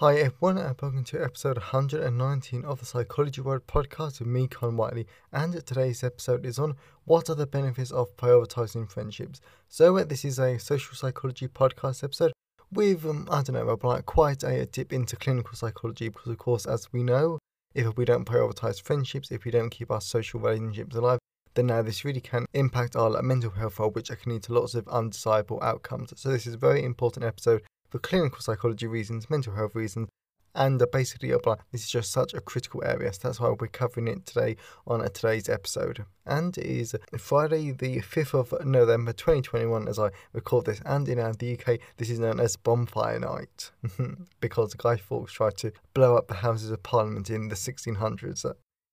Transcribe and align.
Hi 0.00 0.14
everyone, 0.16 0.56
and 0.56 0.74
welcome 0.80 1.04
to 1.04 1.22
episode 1.22 1.58
119 1.58 2.64
of 2.64 2.80
the 2.80 2.86
Psychology 2.86 3.42
World 3.42 3.66
podcast 3.66 4.18
with 4.18 4.28
me, 4.28 4.48
Con 4.48 4.78
Whiteley. 4.78 5.06
And 5.30 5.52
today's 5.66 6.02
episode 6.02 6.46
is 6.46 6.58
on 6.58 6.76
what 7.04 7.28
are 7.28 7.34
the 7.34 7.46
benefits 7.46 7.90
of 7.90 8.16
prioritizing 8.16 8.90
friendships. 8.90 9.42
So, 9.68 9.98
uh, 9.98 10.04
this 10.04 10.24
is 10.24 10.38
a 10.38 10.56
social 10.56 10.94
psychology 10.94 11.48
podcast 11.48 12.02
episode 12.02 12.32
with, 12.72 13.04
um, 13.04 13.28
I 13.30 13.42
don't 13.42 13.56
know, 13.56 13.78
like 13.82 14.06
quite 14.06 14.42
a 14.42 14.64
dip 14.64 14.90
into 14.90 15.16
clinical 15.16 15.54
psychology 15.54 16.08
because, 16.08 16.32
of 16.32 16.38
course, 16.38 16.64
as 16.64 16.90
we 16.94 17.02
know, 17.02 17.38
if 17.74 17.94
we 17.98 18.06
don't 18.06 18.24
prioritize 18.24 18.80
friendships, 18.80 19.30
if 19.30 19.44
we 19.44 19.50
don't 19.50 19.68
keep 19.68 19.90
our 19.90 20.00
social 20.00 20.40
relationships 20.40 20.96
alive, 20.96 21.18
then 21.52 21.66
now 21.66 21.82
this 21.82 22.06
really 22.06 22.22
can 22.22 22.46
impact 22.54 22.96
our 22.96 23.20
mental 23.20 23.50
health, 23.50 23.78
which 23.94 24.08
can 24.08 24.32
lead 24.32 24.44
to 24.44 24.54
lots 24.54 24.74
of 24.74 24.88
undesirable 24.88 25.62
outcomes. 25.62 26.14
So, 26.16 26.30
this 26.30 26.46
is 26.46 26.54
a 26.54 26.56
very 26.56 26.84
important 26.84 27.26
episode 27.26 27.60
for 27.90 27.98
clinical 27.98 28.40
psychology 28.40 28.86
reasons, 28.86 29.28
mental 29.28 29.54
health 29.54 29.74
reasons, 29.74 30.08
and 30.54 30.80
are 30.82 30.86
basically 30.86 31.30
apply. 31.30 31.56
This 31.72 31.82
is 31.82 31.90
just 31.90 32.10
such 32.10 32.34
a 32.34 32.40
critical 32.40 32.82
area, 32.84 33.12
so 33.12 33.20
that's 33.22 33.40
why 33.40 33.50
we're 33.50 33.68
covering 33.68 34.08
it 34.08 34.26
today 34.26 34.56
on 34.86 35.00
today's 35.12 35.48
episode. 35.48 36.04
And 36.26 36.56
it 36.58 36.66
is 36.66 36.96
Friday, 37.18 37.72
the 37.72 38.00
5th 38.00 38.34
of 38.34 38.66
November 38.66 39.12
2021, 39.12 39.88
as 39.88 39.98
I 39.98 40.10
record 40.32 40.66
this, 40.66 40.80
and 40.84 41.08
in 41.08 41.18
the 41.18 41.58
UK, 41.58 41.78
this 41.96 42.10
is 42.10 42.18
known 42.18 42.40
as 42.40 42.56
Bonfire 42.56 43.18
Night 43.18 43.70
because 44.40 44.74
Guy 44.74 44.96
Fawkes 44.96 45.32
tried 45.32 45.56
to 45.58 45.72
blow 45.94 46.16
up 46.16 46.28
the 46.28 46.34
Houses 46.34 46.70
of 46.70 46.82
Parliament 46.82 47.30
in 47.30 47.48
the 47.48 47.54
1600s. 47.54 48.44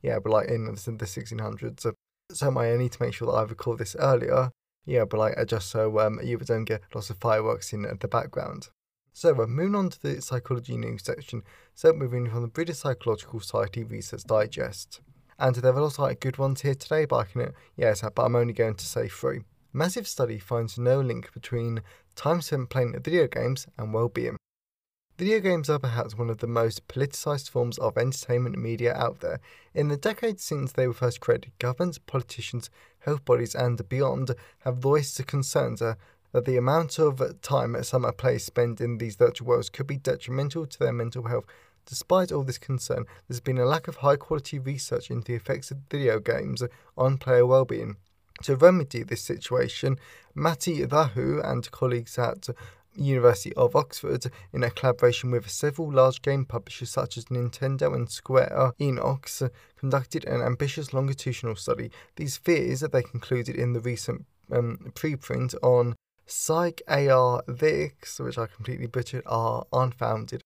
Yeah, 0.01 0.19
but 0.19 0.31
like 0.31 0.49
in 0.49 0.65
the 0.65 0.71
1600s. 0.71 1.93
So 2.31 2.57
I 2.57 2.75
need 2.75 2.91
to 2.91 3.01
make 3.01 3.13
sure 3.13 3.31
that 3.31 3.37
I 3.37 3.43
record 3.43 3.79
this 3.79 3.95
earlier. 3.97 4.51
Yeah, 4.85 5.05
but 5.05 5.17
like 5.17 5.47
just 5.47 5.69
so 5.69 5.99
um, 5.99 6.19
you 6.23 6.37
don't 6.37 6.65
get 6.65 6.81
lots 6.93 7.09
of 7.09 7.17
fireworks 7.17 7.73
in 7.73 7.81
the 7.99 8.07
background. 8.07 8.69
So 9.17 9.33
we're 9.33 9.47
moving 9.47 9.73
on 9.73 9.89
to 9.89 9.99
the 9.99 10.21
psychology 10.21 10.77
news 10.77 11.03
section. 11.03 11.41
So 11.73 11.91
moving 11.91 12.29
from 12.29 12.43
the 12.43 12.47
British 12.47 12.77
Psychological 12.77 13.39
Society 13.39 13.83
Research 13.83 14.23
Digest. 14.25 15.01
And 15.39 15.55
there 15.55 15.73
are 15.73 15.81
lots 15.81 15.97
of 15.97 16.19
good 16.19 16.37
ones 16.37 16.61
here 16.61 16.75
today, 16.75 17.05
but 17.05 17.15
I 17.15 17.23
can 17.23 17.51
yes, 17.75 18.03
but 18.13 18.23
I'm 18.23 18.35
only 18.35 18.53
going 18.53 18.75
to 18.75 18.85
say 18.85 19.07
three. 19.07 19.39
Massive 19.73 20.07
study 20.07 20.37
finds 20.37 20.77
no 20.77 21.01
link 21.01 21.33
between 21.33 21.81
time 22.15 22.41
spent 22.41 22.69
playing 22.69 22.93
video 23.01 23.25
games 23.25 23.65
and 23.79 23.91
well-being. 23.91 24.37
Video 25.17 25.39
games 25.39 25.67
are 25.67 25.79
perhaps 25.79 26.15
one 26.15 26.29
of 26.29 26.37
the 26.37 26.45
most 26.45 26.87
politicized 26.87 27.49
forms 27.49 27.79
of 27.79 27.97
entertainment 27.97 28.55
media 28.55 28.93
out 28.93 29.21
there. 29.21 29.39
In 29.73 29.87
the 29.87 29.97
decades 29.97 30.43
since 30.43 30.73
they 30.73 30.85
were 30.85 30.93
first 30.93 31.21
created, 31.21 31.53
governments, 31.57 31.97
politicians, 31.97 32.69
health 32.99 33.25
bodies, 33.25 33.55
and 33.55 33.89
beyond 33.89 34.35
have 34.59 34.77
voiced 34.77 35.25
concerns 35.25 35.81
uh, 35.81 35.95
that 36.31 36.45
the 36.45 36.57
amount 36.57 36.99
of 36.99 37.41
time 37.41 37.73
that 37.73 37.85
some 37.85 38.09
players 38.17 38.43
spend 38.43 38.81
in 38.81 38.97
these 38.97 39.15
virtual 39.15 39.47
worlds 39.47 39.69
could 39.69 39.87
be 39.87 39.97
detrimental 39.97 40.65
to 40.65 40.79
their 40.79 40.93
mental 40.93 41.23
health. 41.23 41.45
Despite 41.85 42.31
all 42.31 42.43
this 42.43 42.57
concern, 42.57 43.05
there's 43.27 43.39
been 43.39 43.57
a 43.57 43.65
lack 43.65 43.87
of 43.87 43.97
high 43.97 44.17
quality 44.17 44.59
research 44.59 45.09
into 45.09 45.31
the 45.31 45.35
effects 45.35 45.71
of 45.71 45.77
video 45.89 46.19
games 46.19 46.61
on 46.97 47.17
player 47.17 47.45
well-being. 47.45 47.95
To 48.43 48.55
remedy 48.55 49.03
this 49.03 49.23
situation, 49.23 49.97
Matti 50.35 50.85
Rahu 50.85 51.41
and 51.41 51.71
colleagues 51.71 52.19
at 52.19 52.49
University 52.93 53.53
of 53.55 53.75
Oxford, 53.75 54.25
in 54.51 54.63
a 54.63 54.69
collaboration 54.69 55.31
with 55.31 55.49
several 55.49 55.91
large 55.91 56.21
game 56.21 56.45
publishers 56.45 56.89
such 56.89 57.17
as 57.17 57.25
Nintendo 57.25 57.95
and 57.95 58.09
Square 58.09 58.73
Enix, 58.79 59.49
conducted 59.77 60.25
an 60.25 60.41
ambitious 60.41 60.93
longitudinal 60.93 61.55
study. 61.55 61.91
These 62.15 62.37
fears, 62.37 62.81
that 62.81 62.91
they 62.91 63.03
concluded 63.03 63.55
in 63.55 63.73
the 63.73 63.79
recent 63.79 64.25
um, 64.51 64.91
preprint 64.95 65.55
on 65.61 65.95
Psych 66.27 66.81
AR 66.87 67.43
Vix, 67.47 68.19
which 68.19 68.37
I 68.37 68.47
completely 68.47 68.87
butchered, 68.87 69.23
are 69.25 69.65
unfounded. 69.71 70.41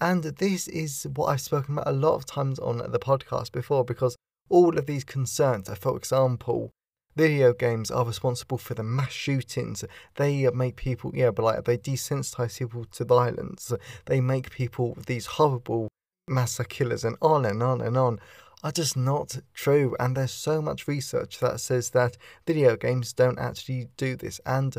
And 0.00 0.24
this 0.24 0.68
is 0.68 1.06
what 1.14 1.26
I've 1.26 1.40
spoken 1.40 1.74
about 1.74 1.88
a 1.88 1.92
lot 1.92 2.14
of 2.14 2.26
times 2.26 2.58
on 2.58 2.78
the 2.78 2.98
podcast 2.98 3.52
before 3.52 3.84
because 3.84 4.16
all 4.48 4.76
of 4.76 4.86
these 4.86 5.04
concerns, 5.04 5.68
for 5.78 5.96
example, 5.96 6.70
video 7.16 7.52
games 7.52 7.90
are 7.90 8.04
responsible 8.04 8.58
for 8.58 8.74
the 8.74 8.82
mass 8.82 9.12
shootings. 9.12 9.84
They 10.16 10.48
make 10.50 10.76
people, 10.76 11.12
yeah, 11.14 11.30
but 11.30 11.44
like 11.44 11.64
they 11.64 11.78
desensitize 11.78 12.58
people 12.58 12.84
to 12.84 13.04
violence. 13.04 13.72
They 14.06 14.20
make 14.20 14.50
people 14.50 14.98
these 15.06 15.26
horrible 15.26 15.88
massacre 16.28 16.68
killers 16.68 17.04
and 17.04 17.16
on 17.22 17.44
and 17.44 17.62
on 17.62 17.80
and 17.80 17.96
on 17.96 18.20
are 18.62 18.72
just 18.72 18.96
not 18.96 19.38
true. 19.54 19.96
And 19.98 20.16
there's 20.16 20.32
so 20.32 20.62
much 20.62 20.86
research 20.86 21.38
that 21.40 21.60
says 21.60 21.90
that 21.90 22.16
video 22.46 22.76
games 22.76 23.12
don't 23.12 23.38
actually 23.38 23.88
do 23.96 24.16
this. 24.16 24.40
And 24.46 24.76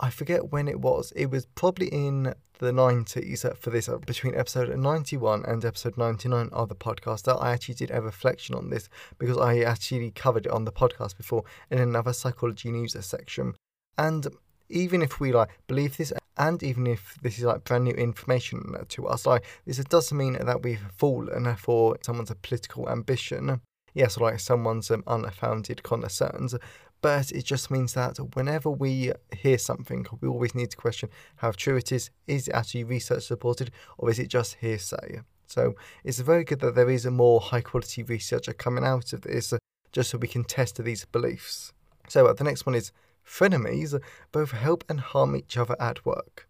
I 0.00 0.10
forget 0.10 0.52
when 0.52 0.68
it 0.68 0.80
was. 0.80 1.12
It 1.14 1.30
was 1.30 1.46
probably 1.54 1.86
in 1.86 2.34
the 2.58 2.72
90s 2.72 3.56
for 3.56 3.70
this, 3.70 3.88
uh, 3.88 3.98
between 3.98 4.34
episode 4.34 4.76
91 4.76 5.44
and 5.46 5.64
episode 5.64 5.96
99 5.96 6.48
of 6.52 6.68
the 6.68 6.74
podcast, 6.74 7.24
that 7.24 7.36
I 7.36 7.52
actually 7.52 7.74
did 7.74 7.90
a 7.90 8.00
reflection 8.00 8.54
on 8.54 8.70
this 8.70 8.88
because 9.18 9.38
I 9.38 9.60
actually 9.60 10.10
covered 10.10 10.46
it 10.46 10.52
on 10.52 10.64
the 10.64 10.72
podcast 10.72 11.16
before 11.16 11.44
in 11.70 11.78
another 11.78 12.12
psychology 12.12 12.70
news 12.70 12.96
section. 13.04 13.54
And 13.98 14.26
even 14.68 15.02
if 15.02 15.20
we 15.20 15.32
like 15.32 15.50
believe 15.66 15.96
this, 15.96 16.12
and 16.36 16.62
even 16.62 16.86
if 16.86 17.16
this 17.22 17.38
is 17.38 17.44
like 17.44 17.64
brand 17.64 17.84
new 17.84 17.92
information 17.92 18.74
to 18.88 19.06
us, 19.06 19.26
like 19.26 19.44
this 19.66 19.78
doesn't 19.84 20.16
mean 20.16 20.34
that 20.34 20.62
we've 20.62 20.84
fallen 20.96 21.54
for 21.56 21.96
someone's 22.02 22.32
political 22.42 22.88
ambition. 22.88 23.60
Yes, 23.94 24.18
like 24.18 24.40
someone's 24.40 24.90
um, 24.90 25.04
unfounded 25.06 25.84
concerns, 25.84 26.56
but 27.04 27.30
it 27.32 27.44
just 27.44 27.70
means 27.70 27.92
that 27.92 28.16
whenever 28.34 28.70
we 28.70 29.12
hear 29.36 29.58
something, 29.58 30.06
we 30.22 30.26
always 30.26 30.54
need 30.54 30.70
to 30.70 30.76
question 30.78 31.10
how 31.36 31.50
true 31.50 31.76
it 31.76 31.92
is. 31.92 32.08
Is 32.26 32.48
it 32.48 32.54
actually 32.54 32.84
research 32.84 33.24
supported 33.24 33.70
or 33.98 34.08
is 34.08 34.18
it 34.18 34.28
just 34.28 34.54
hearsay? 34.62 35.20
So 35.46 35.74
it's 36.02 36.20
very 36.20 36.44
good 36.44 36.60
that 36.60 36.74
there 36.74 36.88
is 36.88 37.04
a 37.04 37.10
more 37.10 37.42
high 37.42 37.60
quality 37.60 38.02
research 38.04 38.48
coming 38.56 38.84
out 38.84 39.12
of 39.12 39.20
this 39.20 39.52
just 39.92 40.08
so 40.08 40.16
we 40.16 40.28
can 40.28 40.44
test 40.44 40.82
these 40.82 41.04
beliefs. 41.04 41.74
So 42.08 42.26
uh, 42.26 42.32
the 42.32 42.44
next 42.44 42.64
one 42.64 42.74
is 42.74 42.90
frenemies 43.22 44.00
both 44.32 44.52
help 44.52 44.82
and 44.88 44.98
harm 44.98 45.36
each 45.36 45.58
other 45.58 45.76
at 45.78 46.06
work. 46.06 46.48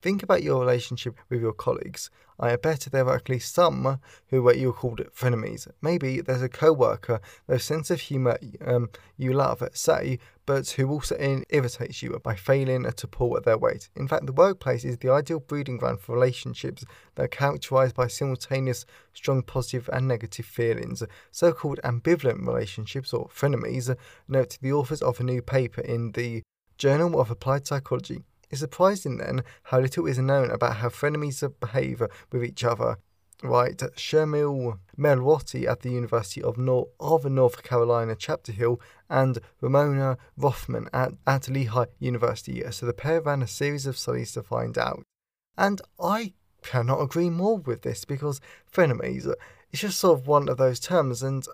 Think 0.00 0.22
about 0.22 0.44
your 0.44 0.60
relationship 0.60 1.16
with 1.28 1.40
your 1.40 1.52
colleagues. 1.52 2.08
I 2.38 2.54
bet 2.54 2.86
there 2.92 3.08
are 3.08 3.16
at 3.16 3.28
least 3.28 3.52
some 3.52 3.98
who 4.28 4.52
you 4.52 4.72
called 4.72 5.00
frenemies. 5.12 5.66
Maybe 5.82 6.20
there's 6.20 6.40
a 6.40 6.48
co-worker, 6.48 7.20
whose 7.48 7.64
sense 7.64 7.90
of 7.90 8.00
humour 8.00 8.38
um, 8.64 8.90
you 9.16 9.32
love, 9.32 9.60
say, 9.72 10.20
but 10.46 10.70
who 10.70 10.88
also 10.88 11.16
irritates 11.48 12.00
you 12.00 12.16
by 12.22 12.36
failing 12.36 12.84
to 12.84 13.06
pull 13.08 13.36
at 13.36 13.44
their 13.44 13.58
weight. 13.58 13.90
In 13.96 14.06
fact, 14.06 14.26
the 14.26 14.32
workplace 14.32 14.84
is 14.84 14.98
the 14.98 15.10
ideal 15.10 15.40
breeding 15.40 15.78
ground 15.78 16.00
for 16.00 16.14
relationships 16.14 16.84
that 17.16 17.24
are 17.24 17.28
characterised 17.28 17.96
by 17.96 18.06
simultaneous 18.06 18.86
strong 19.12 19.42
positive 19.42 19.90
and 19.92 20.06
negative 20.06 20.46
feelings. 20.46 21.02
So-called 21.32 21.80
ambivalent 21.82 22.46
relationships, 22.46 23.12
or 23.12 23.28
frenemies, 23.34 23.92
note 24.28 24.58
the 24.62 24.72
authors 24.72 25.02
of 25.02 25.18
a 25.18 25.24
new 25.24 25.42
paper 25.42 25.80
in 25.80 26.12
the 26.12 26.44
Journal 26.76 27.20
of 27.20 27.32
Applied 27.32 27.66
Psychology. 27.66 28.22
It's 28.50 28.60
surprising 28.60 29.18
then 29.18 29.42
how 29.64 29.80
little 29.80 30.06
is 30.06 30.18
known 30.18 30.50
about 30.50 30.76
how 30.76 30.88
frenemies 30.88 31.42
behave 31.60 32.02
with 32.32 32.44
each 32.44 32.64
other. 32.64 32.98
Right, 33.42 33.76
Shimul 33.76 34.80
Melwani 34.98 35.68
at 35.68 35.80
the 35.80 35.90
University 35.90 36.42
of, 36.42 36.58
Nor- 36.58 36.88
of 36.98 37.24
North 37.24 37.62
Carolina, 37.62 38.16
Chapel 38.16 38.52
Hill, 38.52 38.80
and 39.08 39.38
Ramona 39.60 40.18
Rothman 40.36 40.88
at, 40.92 41.12
at 41.24 41.48
Lehigh 41.48 41.86
University. 42.00 42.64
So 42.72 42.86
the 42.86 42.92
pair 42.92 43.20
ran 43.20 43.42
a 43.42 43.46
series 43.46 43.86
of 43.86 43.96
studies 43.96 44.32
to 44.32 44.42
find 44.42 44.76
out. 44.76 45.04
And 45.56 45.80
I 46.00 46.32
cannot 46.62 47.00
agree 47.00 47.30
more 47.30 47.58
with 47.58 47.82
this 47.82 48.04
because 48.04 48.40
frenemies, 48.72 49.32
it's 49.70 49.82
just 49.82 50.00
sort 50.00 50.18
of 50.18 50.26
one 50.26 50.48
of 50.48 50.56
those 50.56 50.80
terms, 50.80 51.22
and 51.22 51.46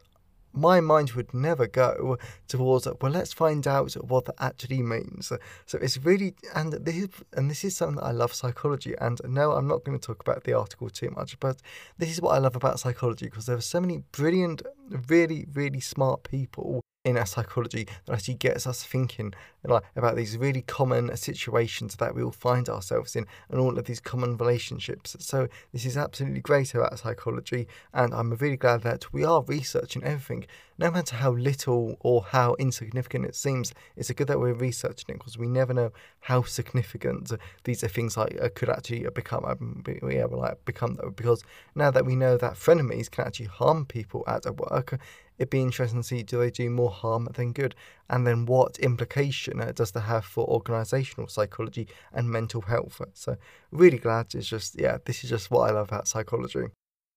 my 0.55 0.81
mind 0.81 1.13
would 1.13 1.35
never 1.35 1.67
go 1.67 2.17
towards 2.49 2.87
well 3.01 3.13
let's 3.13 3.33
find 3.33 3.67
out 3.67 3.93
what 3.95 4.25
that 4.27 4.37
actually 4.39 4.83
means. 4.83 5.33
So 5.67 5.79
it's 5.79 5.99
really 5.99 6.35
and 6.55 6.73
this 6.73 6.97
is 6.97 7.09
and 7.33 7.51
this 7.51 7.65
is 7.65 7.77
something 7.77 7.97
that 7.97 8.05
i 8.05 8.11
love 8.13 8.33
psychology 8.33 8.95
and 9.01 9.21
no 9.25 9.53
i'm 9.53 9.67
not 9.67 9.85
going 9.85 9.99
to 9.99 10.07
talk 10.07 10.21
about 10.21 10.45
the 10.45 10.53
article 10.53 10.89
too 10.89 11.11
much 11.11 11.39
but 11.41 11.61
this 11.99 12.11
is 12.11 12.21
what 12.21 12.35
i 12.35 12.39
love 12.39 12.57
about 12.57 12.81
psychology 12.81 13.27
because 13.27 13.47
there 13.47 13.57
are 13.57 13.61
so 13.61 13.81
many 13.81 13.99
brilliant 14.13 14.63
really 15.09 15.47
really 15.53 15.81
smart 15.81 16.23
people 16.25 16.81
in 17.05 17.19
our 17.19 17.27
psychology 17.27 17.87
that 18.07 18.15
actually 18.15 18.35
gets 18.35 18.67
us 18.67 18.83
thinking 18.83 19.35
like 19.63 19.83
about 19.97 20.17
these 20.17 20.37
really 20.37 20.63
common 20.63 21.15
situations 21.17 21.97
that 21.97 22.15
we 22.15 22.23
all 22.23 22.31
find 22.31 22.69
ourselves 22.69 23.15
in 23.15 23.27
and 23.51 23.61
all 23.61 23.79
of 23.79 23.85
these 23.85 24.01
common 24.01 24.37
relationships. 24.37 25.17
So 25.21 25.49
this 25.73 25.85
is 25.85 25.97
absolutely 25.97 26.41
great 26.41 26.75
about 26.75 26.99
psychology 26.99 27.67
and 27.93 28.13
I'm 28.15 28.33
really 28.35 28.57
glad 28.57 28.83
that 28.83 29.13
we 29.13 29.25
are 29.25 29.43
researching 29.43 30.03
everything. 30.03 30.47
No 30.77 30.91
matter 30.91 31.17
how 31.17 31.31
little 31.33 31.97
or 32.01 32.23
how 32.23 32.57
insignificant 32.59 33.27
it 33.27 33.37
seems, 33.37 33.73
it's 33.97 34.11
good 34.11 34.27
that 34.27 34.41
we're 34.41 34.55
researching 34.55 35.15
it 35.15 35.19
because 35.19 35.39
we 35.39 35.47
never 35.47 35.73
know 35.73 35.93
how 36.21 36.43
significant 36.43 37.31
these 37.63 37.85
are 37.85 37.89
things 37.89 38.17
like 38.17 38.37
uh, 38.43 38.49
could 38.55 38.69
actually 38.69 39.07
become. 39.15 39.45
Um, 39.45 39.85
yeah, 40.11 40.25
like 40.25 40.65
become 40.65 40.99
because 41.15 41.45
now 41.75 41.91
that 41.93 42.05
we 42.05 42.17
know 42.17 42.37
that 42.37 42.55
frenemies 42.55 43.11
can 43.11 43.27
actually 43.27 43.47
harm 43.47 43.87
people 43.87 44.25
at 44.27 44.45
work, 44.57 44.99
it'd 45.39 45.51
be 45.51 45.63
interesting 45.63 46.03
to 46.03 46.07
see 46.07 46.23
do 46.23 46.39
they 46.39 46.51
do 46.51 46.71
more 46.71 46.91
harm 46.91 47.29
than 47.35 47.53
good, 47.53 47.75
and 48.09 48.27
then 48.27 48.47
what 48.47 48.79
implication 48.79 49.61
uh, 49.61 49.73
does 49.75 49.93
that 49.93 50.03
have 50.03 50.25
for 50.25 50.47
organisational 50.47 51.31
psychology 51.31 51.89
and 52.13 52.31
mental 52.31 52.63
health. 52.63 53.01
So 53.15 53.37
really 53.71 53.99
glad 53.99 54.35
it's 54.35 54.49
just 54.49 54.79
yeah, 54.79 54.99
this 55.05 55.25
is 55.25 55.31
just 55.31 55.51
what 55.51 55.71
I 55.71 55.73
love 55.73 55.89
about 55.89 56.09
psychology. 56.09 56.67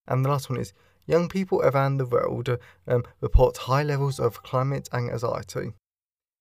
And 0.07 0.23
the 0.23 0.29
last 0.29 0.49
one 0.49 0.59
is 0.59 0.73
young 1.05 1.29
people 1.29 1.61
around 1.61 1.97
the 1.97 2.05
world 2.05 2.49
um, 2.87 3.03
report 3.21 3.57
high 3.57 3.83
levels 3.83 4.19
of 4.19 4.43
climate 4.43 4.89
anxiety. 4.93 5.73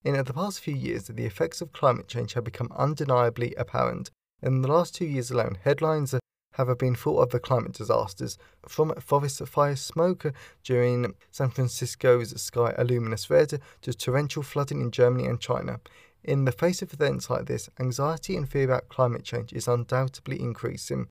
In 0.03 0.13
the 0.13 0.33
past 0.33 0.59
few 0.59 0.75
years, 0.75 1.07
the 1.07 1.25
effects 1.25 1.59
of 1.59 1.73
climate 1.73 2.07
change 2.07 2.33
have 2.33 2.43
become 2.43 2.71
undeniably 2.75 3.53
apparent. 3.55 4.11
In 4.41 4.61
the 4.61 4.67
last 4.67 4.95
two 4.95 5.05
years 5.05 5.31
alone, 5.31 5.57
headlines 5.63 6.13
have 6.57 6.77
been 6.77 6.95
full 6.95 7.21
of 7.21 7.29
the 7.29 7.39
climate 7.39 7.73
disasters, 7.73 8.37
from 8.67 8.93
forest 8.99 9.45
fire 9.47 9.75
smoke 9.75 10.33
during 10.63 11.13
San 11.31 11.49
Francisco's 11.49 12.39
sky 12.41 12.73
a 12.77 12.83
luminous 12.83 13.29
red 13.29 13.61
to 13.81 13.93
torrential 13.93 14.43
flooding 14.43 14.81
in 14.81 14.91
Germany 14.91 15.25
and 15.25 15.39
China. 15.39 15.79
In 16.23 16.45
the 16.45 16.51
face 16.51 16.81
of 16.81 16.93
events 16.93 17.29
like 17.29 17.45
this, 17.45 17.69
anxiety 17.79 18.35
and 18.35 18.49
fear 18.49 18.65
about 18.65 18.89
climate 18.89 19.23
change 19.23 19.53
is 19.53 19.67
undoubtedly 19.67 20.41
increasing. 20.41 21.07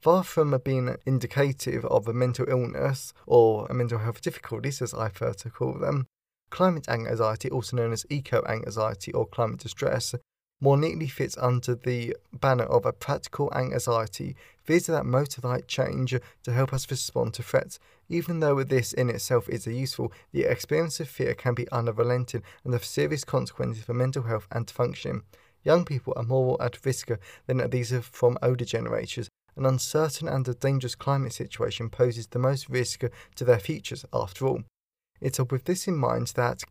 Far 0.00 0.24
from 0.24 0.58
being 0.64 0.96
indicative 1.06 1.84
of 1.84 2.08
a 2.08 2.12
mental 2.12 2.46
illness 2.48 3.12
or 3.26 3.66
a 3.68 3.74
mental 3.74 3.98
health 3.98 4.20
difficulties, 4.20 4.82
as 4.82 4.94
I 4.94 5.08
prefer 5.08 5.34
to 5.34 5.50
call 5.50 5.74
them, 5.74 6.06
climate 6.50 6.88
anxiety, 6.88 7.50
also 7.50 7.76
known 7.76 7.92
as 7.92 8.06
eco 8.10 8.42
anxiety 8.46 9.12
or 9.12 9.26
climate 9.26 9.60
distress, 9.60 10.14
more 10.60 10.76
neatly 10.76 11.06
fits 11.06 11.36
under 11.38 11.74
the 11.74 12.16
banner 12.32 12.64
of 12.64 12.84
a 12.84 12.92
practical 12.92 13.52
anxiety, 13.54 14.36
fears 14.62 14.86
that 14.86 15.06
motivate 15.06 15.66
change 15.66 16.14
to 16.42 16.52
help 16.52 16.72
us 16.72 16.90
respond 16.90 17.34
to 17.34 17.42
threats. 17.42 17.78
Even 18.08 18.40
though 18.40 18.62
this 18.62 18.92
in 18.92 19.08
itself 19.08 19.48
is 19.48 19.66
useful, 19.66 20.12
the 20.32 20.42
experience 20.42 21.00
of 21.00 21.08
fear 21.08 21.34
can 21.34 21.54
be 21.54 21.70
unrelenting 21.70 22.42
and 22.64 22.72
have 22.72 22.84
serious 22.84 23.24
consequences 23.24 23.84
for 23.84 23.94
mental 23.94 24.24
health 24.24 24.46
and 24.52 24.70
functioning. 24.70 25.22
Young 25.64 25.84
people 25.84 26.12
are 26.16 26.22
more 26.22 26.60
at 26.62 26.84
risk 26.84 27.10
than 27.46 27.68
these 27.70 27.92
from 28.04 28.38
older 28.42 28.64
generations. 28.64 29.28
An 29.56 29.66
uncertain 29.66 30.28
and 30.28 30.46
a 30.48 30.54
dangerous 30.54 30.94
climate 30.94 31.32
situation 31.32 31.90
poses 31.90 32.26
the 32.26 32.38
most 32.38 32.68
risk 32.68 33.02
to 33.34 33.44
their 33.44 33.58
futures, 33.58 34.04
after 34.12 34.46
all. 34.46 34.62
It's 35.20 35.38
with 35.38 35.64
this 35.64 35.86
in 35.86 35.96
mind 35.96 36.28
that, 36.36 36.64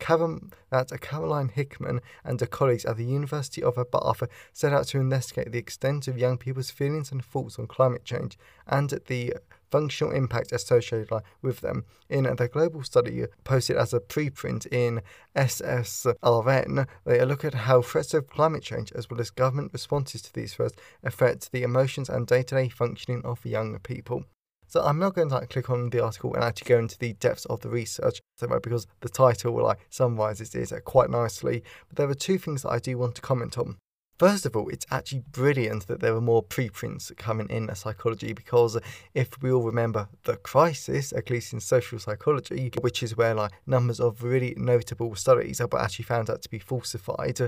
that 0.70 1.02
Caroline 1.02 1.50
Hickman 1.50 2.02
and 2.24 2.40
her 2.40 2.48
colleagues 2.48 2.86
at 2.86 2.98
the 2.98 3.06
University 3.06 3.62
of 3.62 3.76
Bath 3.92 4.24
set 4.54 4.74
out 4.74 4.88
to 4.88 5.00
investigate 5.00 5.52
the 5.52 5.60
extent 5.60 6.08
of 6.08 6.18
young 6.18 6.38
people's 6.38 6.72
feelings 6.72 7.12
and 7.12 7.24
thoughts 7.24 7.60
on 7.60 7.68
climate 7.68 8.06
change 8.06 8.38
and 8.68 8.90
the 9.08 9.36
functional 9.70 10.14
impact 10.14 10.52
associated 10.52 11.22
with 11.42 11.62
them. 11.62 11.86
In 12.10 12.24
their 12.24 12.48
global 12.48 12.84
study 12.84 13.26
posted 13.44 13.78
as 13.78 13.94
a 13.94 14.00
preprint 14.00 14.66
in 14.72 15.02
SSRN, 15.36 16.88
they 17.06 17.24
look 17.26 17.46
at 17.46 17.54
how 17.54 17.84
threats 17.84 18.16
of 18.16 18.28
climate 18.28 18.64
change 18.64 18.92
as 18.94 19.10
well 19.10 19.22
as 19.22 19.30
government 19.30 19.72
responses 19.74 20.24
to 20.24 20.34
these 20.34 20.56
threats 20.56 20.76
affect 21.04 21.52
the 21.52 21.62
emotions 21.62 22.10
and 22.10 22.26
day-to-day 22.26 22.70
functioning 22.70 23.22
of 23.24 23.46
young 23.46 23.78
people. 23.80 24.26
So 24.70 24.84
I'm 24.84 25.00
not 25.00 25.16
going 25.16 25.30
to 25.30 25.36
like 25.36 25.50
click 25.50 25.72
on 25.72 25.90
the 25.90 26.04
article 26.04 26.36
and 26.36 26.44
actually 26.44 26.70
go 26.70 26.78
into 26.78 26.98
the 27.00 27.14
depths 27.14 27.46
of 27.46 27.60
the 27.62 27.70
research 27.70 28.22
because 28.40 28.86
the 29.02 29.10
title 29.10 29.52
will 29.52 29.64
like 29.64 29.80
summarises 29.90 30.54
it 30.54 30.72
uh, 30.72 30.80
quite 30.82 31.10
nicely. 31.10 31.64
But 31.88 31.98
there 31.98 32.08
are 32.08 32.14
two 32.14 32.38
things 32.38 32.62
that 32.62 32.70
I 32.70 32.78
do 32.78 32.96
want 32.96 33.16
to 33.16 33.22
comment 33.22 33.58
on. 33.58 33.78
First 34.20 34.46
of 34.46 34.56
all, 34.56 34.70
it's 34.70 34.86
actually 34.92 35.24
brilliant 35.32 35.88
that 35.88 36.02
there 36.02 36.14
are 36.14 36.22
more 36.22 36.44
preprints 36.44 37.12
coming 37.18 37.50
in 37.50 37.74
psychology 37.74 38.34
because 38.34 38.78
if 39.16 39.42
we 39.42 39.52
all 39.52 39.64
remember 39.64 40.08
the 40.26 40.38
crisis, 40.38 41.14
at 41.14 41.32
least 41.32 41.52
in 41.52 41.62
social 41.62 41.98
psychology, 41.98 42.72
which 42.82 43.02
is 43.02 43.18
where 43.18 43.34
like 43.34 43.54
numbers 43.66 44.00
of 44.00 44.22
really 44.22 44.54
notable 44.56 45.16
studies 45.16 45.58
have 45.58 45.74
actually 45.74 46.06
found 46.06 46.30
out 46.30 46.44
to 46.44 46.50
be 46.50 46.60
falsified, 46.60 47.40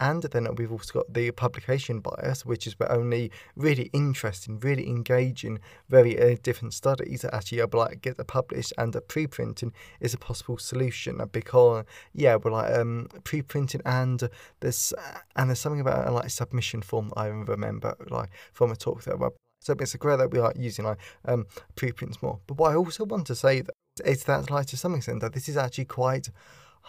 and 0.00 0.22
then 0.22 0.48
we've 0.56 0.72
also 0.72 0.92
got 0.92 1.12
the 1.12 1.30
publication 1.30 2.00
bias, 2.00 2.44
which 2.44 2.66
is 2.66 2.78
where 2.78 2.90
only 2.90 3.30
really 3.56 3.90
interesting, 3.92 4.60
really 4.60 4.88
engaging, 4.88 5.58
very 5.88 6.18
uh, 6.20 6.36
different 6.42 6.74
studies 6.74 7.22
that 7.22 7.34
actually 7.34 7.60
are 7.60 7.68
like 7.72 8.02
get 8.02 8.16
published, 8.26 8.72
and 8.78 8.92
the 8.92 9.00
pre-printing 9.00 9.72
is 10.00 10.14
a 10.14 10.18
possible 10.18 10.58
solution 10.58 11.20
because 11.32 11.84
yeah, 12.12 12.36
we're 12.36 12.50
like 12.50 12.72
um, 12.74 13.08
pre-printing 13.24 13.82
and 13.84 14.28
there's 14.60 14.92
and 15.36 15.50
there's 15.50 15.60
something 15.60 15.80
about 15.80 16.06
a 16.06 16.10
like 16.10 16.30
submission 16.30 16.82
form 16.82 17.08
that 17.10 17.18
I 17.18 17.26
remember 17.26 17.96
like 18.08 18.30
from 18.52 18.70
a 18.70 18.76
talk 18.76 19.02
that 19.04 19.14
about. 19.14 19.34
So 19.60 19.74
it's 19.80 19.94
a 19.94 19.98
great 19.98 20.18
that 20.18 20.30
we 20.30 20.38
are 20.38 20.52
using 20.56 20.84
like 20.84 20.98
um, 21.24 21.46
preprints 21.74 22.22
more. 22.22 22.38
But 22.46 22.58
what 22.58 22.72
I 22.72 22.76
also 22.76 23.04
want 23.04 23.26
to 23.26 23.34
say 23.34 23.62
that 23.62 23.74
is 24.04 24.24
that 24.24 24.50
like 24.50 24.66
to 24.66 24.76
some 24.76 24.94
extent 24.94 25.20
that 25.20 25.32
this 25.32 25.48
is 25.48 25.56
actually 25.56 25.86
quite 25.86 26.30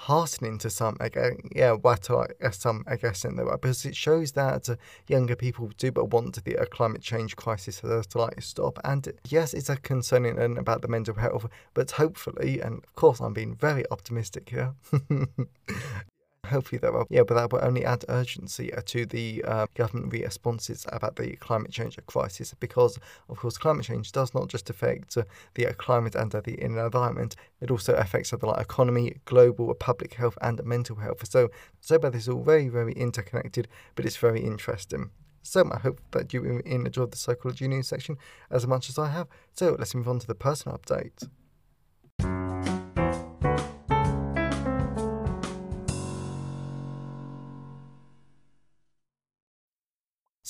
heartening 0.03 0.57
to 0.57 0.69
some, 0.69 0.95
again, 1.01 1.37
yeah, 1.53 1.73
what 1.73 2.03
to 2.03 2.15
uh, 2.15 2.51
some, 2.51 2.85
I 2.87 2.95
guess, 2.95 3.25
in 3.25 3.35
the 3.35 3.43
way, 3.43 3.51
because 3.61 3.85
it 3.85 3.97
shows 3.97 4.31
that 4.31 4.69
younger 5.07 5.35
people 5.35 5.71
do 5.77 5.91
but 5.91 6.05
want 6.05 6.43
the 6.43 6.57
uh, 6.57 6.65
climate 6.65 7.01
change 7.01 7.35
crisis 7.35 7.81
to 7.81 8.03
like 8.15 8.41
stop. 8.41 8.79
And 8.85 9.11
yes, 9.27 9.53
it's 9.53 9.69
a 9.69 9.75
concerning 9.75 10.39
and 10.39 10.57
about 10.57 10.81
the 10.81 10.87
mental 10.87 11.15
health, 11.15 11.47
but 11.73 11.91
hopefully, 11.91 12.61
and 12.61 12.83
of 12.83 12.95
course, 12.95 13.19
I'm 13.19 13.33
being 13.33 13.55
very 13.55 13.83
optimistic 13.91 14.49
here. 14.49 14.73
hopefully 16.49 16.79
that 16.79 16.93
will, 16.93 17.05
yeah, 17.09 17.23
but 17.23 17.35
that 17.35 17.51
will 17.51 17.63
only 17.63 17.85
add 17.85 18.05
urgency 18.09 18.73
uh, 18.73 18.81
to 18.85 19.05
the 19.05 19.43
uh, 19.47 19.67
government 19.75 20.11
responses 20.11 20.85
about 20.89 21.15
the 21.15 21.35
climate 21.37 21.71
change 21.71 21.97
crisis 22.07 22.53
because, 22.59 22.99
of 23.29 23.37
course, 23.37 23.57
climate 23.57 23.85
change 23.85 24.11
does 24.11 24.33
not 24.33 24.47
just 24.47 24.69
affect 24.69 25.17
uh, 25.17 25.23
the 25.55 25.65
climate 25.73 26.15
and 26.15 26.31
the 26.31 26.61
environment, 26.61 27.35
it 27.61 27.71
also 27.71 27.93
affects 27.95 28.31
the 28.31 28.45
like, 28.45 28.61
economy, 28.61 29.15
global 29.25 29.73
public 29.73 30.13
health, 30.15 30.37
and 30.41 30.63
mental 30.63 30.97
health. 30.97 31.27
So, 31.29 31.49
so 31.81 31.97
this 31.97 32.23
is 32.23 32.29
all 32.29 32.43
very, 32.43 32.67
very 32.67 32.93
interconnected, 32.93 33.67
but 33.95 34.05
it's 34.05 34.17
very 34.17 34.41
interesting. 34.41 35.11
So 35.41 35.69
I 35.71 35.79
hope 35.79 36.01
that 36.11 36.33
you 36.33 36.61
enjoyed 36.65 37.11
the 37.11 37.17
psychology 37.17 37.67
news 37.67 37.87
section 37.87 38.17
as 38.51 38.67
much 38.67 38.89
as 38.89 38.99
I 38.99 39.09
have. 39.09 39.27
So 39.53 39.75
let's 39.79 39.95
move 39.95 40.07
on 40.07 40.19
to 40.19 40.27
the 40.27 40.35
personal 40.35 40.77
update. 40.77 41.27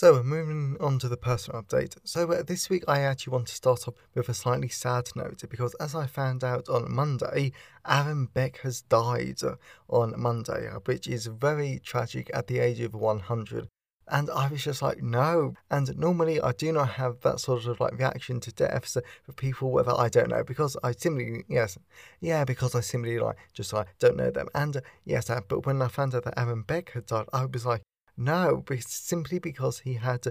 So, 0.02 0.24
moving 0.24 0.78
on 0.80 0.98
to 1.00 1.10
the 1.10 1.18
personal 1.18 1.62
update. 1.62 1.98
So, 2.06 2.32
uh, 2.32 2.42
this 2.42 2.70
week 2.70 2.86
I 2.88 3.02
actually 3.02 3.32
want 3.32 3.48
to 3.48 3.54
start 3.54 3.86
off 3.86 3.96
with 4.16 4.30
a 4.30 4.34
slightly 4.34 4.70
sad 4.70 5.10
note 5.14 5.44
because, 5.50 5.74
as 5.74 5.94
I 5.94 6.08
found 6.08 6.42
out 6.42 6.70
on 6.70 6.90
Monday, 6.90 7.52
Aaron 7.86 8.28
Beck 8.28 8.60
has 8.60 8.84
died 8.84 9.42
on 9.90 10.14
Monday, 10.18 10.70
uh, 10.70 10.80
which 10.86 11.06
is 11.06 11.26
very 11.26 11.82
tragic 11.84 12.32
at 12.34 12.48
the 12.48 12.60
age 12.60 12.80
of 12.80 12.94
100. 12.94 13.68
And 14.08 14.30
I 14.30 14.48
was 14.48 14.64
just 14.64 14.82
like, 14.82 15.04
no. 15.04 15.56
And 15.70 15.94
normally 15.98 16.40
I 16.40 16.54
do 16.54 16.72
not 16.72 16.92
have 16.92 17.20
that 17.24 17.42
sort 17.42 17.66
of 17.66 17.82
like 17.82 18.00
reaction 18.00 18.40
to 18.40 18.54
deaths 18.54 18.96
for 19.24 19.34
people 19.34 19.84
that 19.84 19.94
I 19.94 20.08
don't 20.08 20.30
know 20.30 20.46
because 20.46 20.78
I 20.82 20.94
simply, 20.94 21.44
yes, 21.50 21.78
yeah, 22.22 22.46
because 22.46 22.74
I 22.74 22.80
simply 22.80 23.20
like 23.20 23.36
just 23.52 23.74
like 23.74 23.88
don't 24.00 24.16
know 24.16 24.32
them. 24.32 24.48
And 24.56 24.78
uh, 24.78 24.82
yes, 25.04 25.30
uh, 25.30 25.42
but 25.46 25.66
when 25.66 25.82
I 25.82 25.90
found 25.90 26.16
out 26.16 26.24
that 26.24 26.40
Aaron 26.40 26.62
Beck 26.62 26.92
had 26.92 27.06
died, 27.08 27.26
I 27.34 27.44
was 27.44 27.66
like, 27.66 27.82
no, 28.20 28.64
simply 28.82 29.40
because 29.40 29.80
he 29.80 29.94
had 29.94 30.28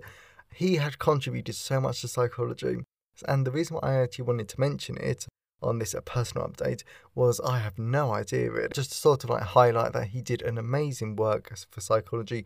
he 0.54 0.76
had 0.76 0.98
contributed 0.98 1.54
so 1.54 1.80
much 1.80 2.02
to 2.02 2.08
psychology. 2.08 2.78
And 3.26 3.46
the 3.46 3.50
reason 3.50 3.76
why 3.76 3.94
I 3.94 4.02
actually 4.02 4.26
wanted 4.26 4.48
to 4.50 4.60
mention 4.60 4.98
it 4.98 5.26
on 5.62 5.78
this 5.78 5.94
uh, 5.94 6.00
personal 6.02 6.46
update 6.46 6.84
was 7.14 7.40
I 7.40 7.58
have 7.58 7.78
no 7.78 8.12
idea 8.12 8.50
really. 8.50 8.68
Just 8.74 8.92
to 8.92 8.96
sort 8.96 9.24
of 9.24 9.30
like 9.30 9.42
highlight 9.42 9.94
that 9.94 10.08
he 10.08 10.20
did 10.20 10.42
an 10.42 10.58
amazing 10.58 11.16
work 11.16 11.52
for 11.70 11.80
psychology. 11.80 12.44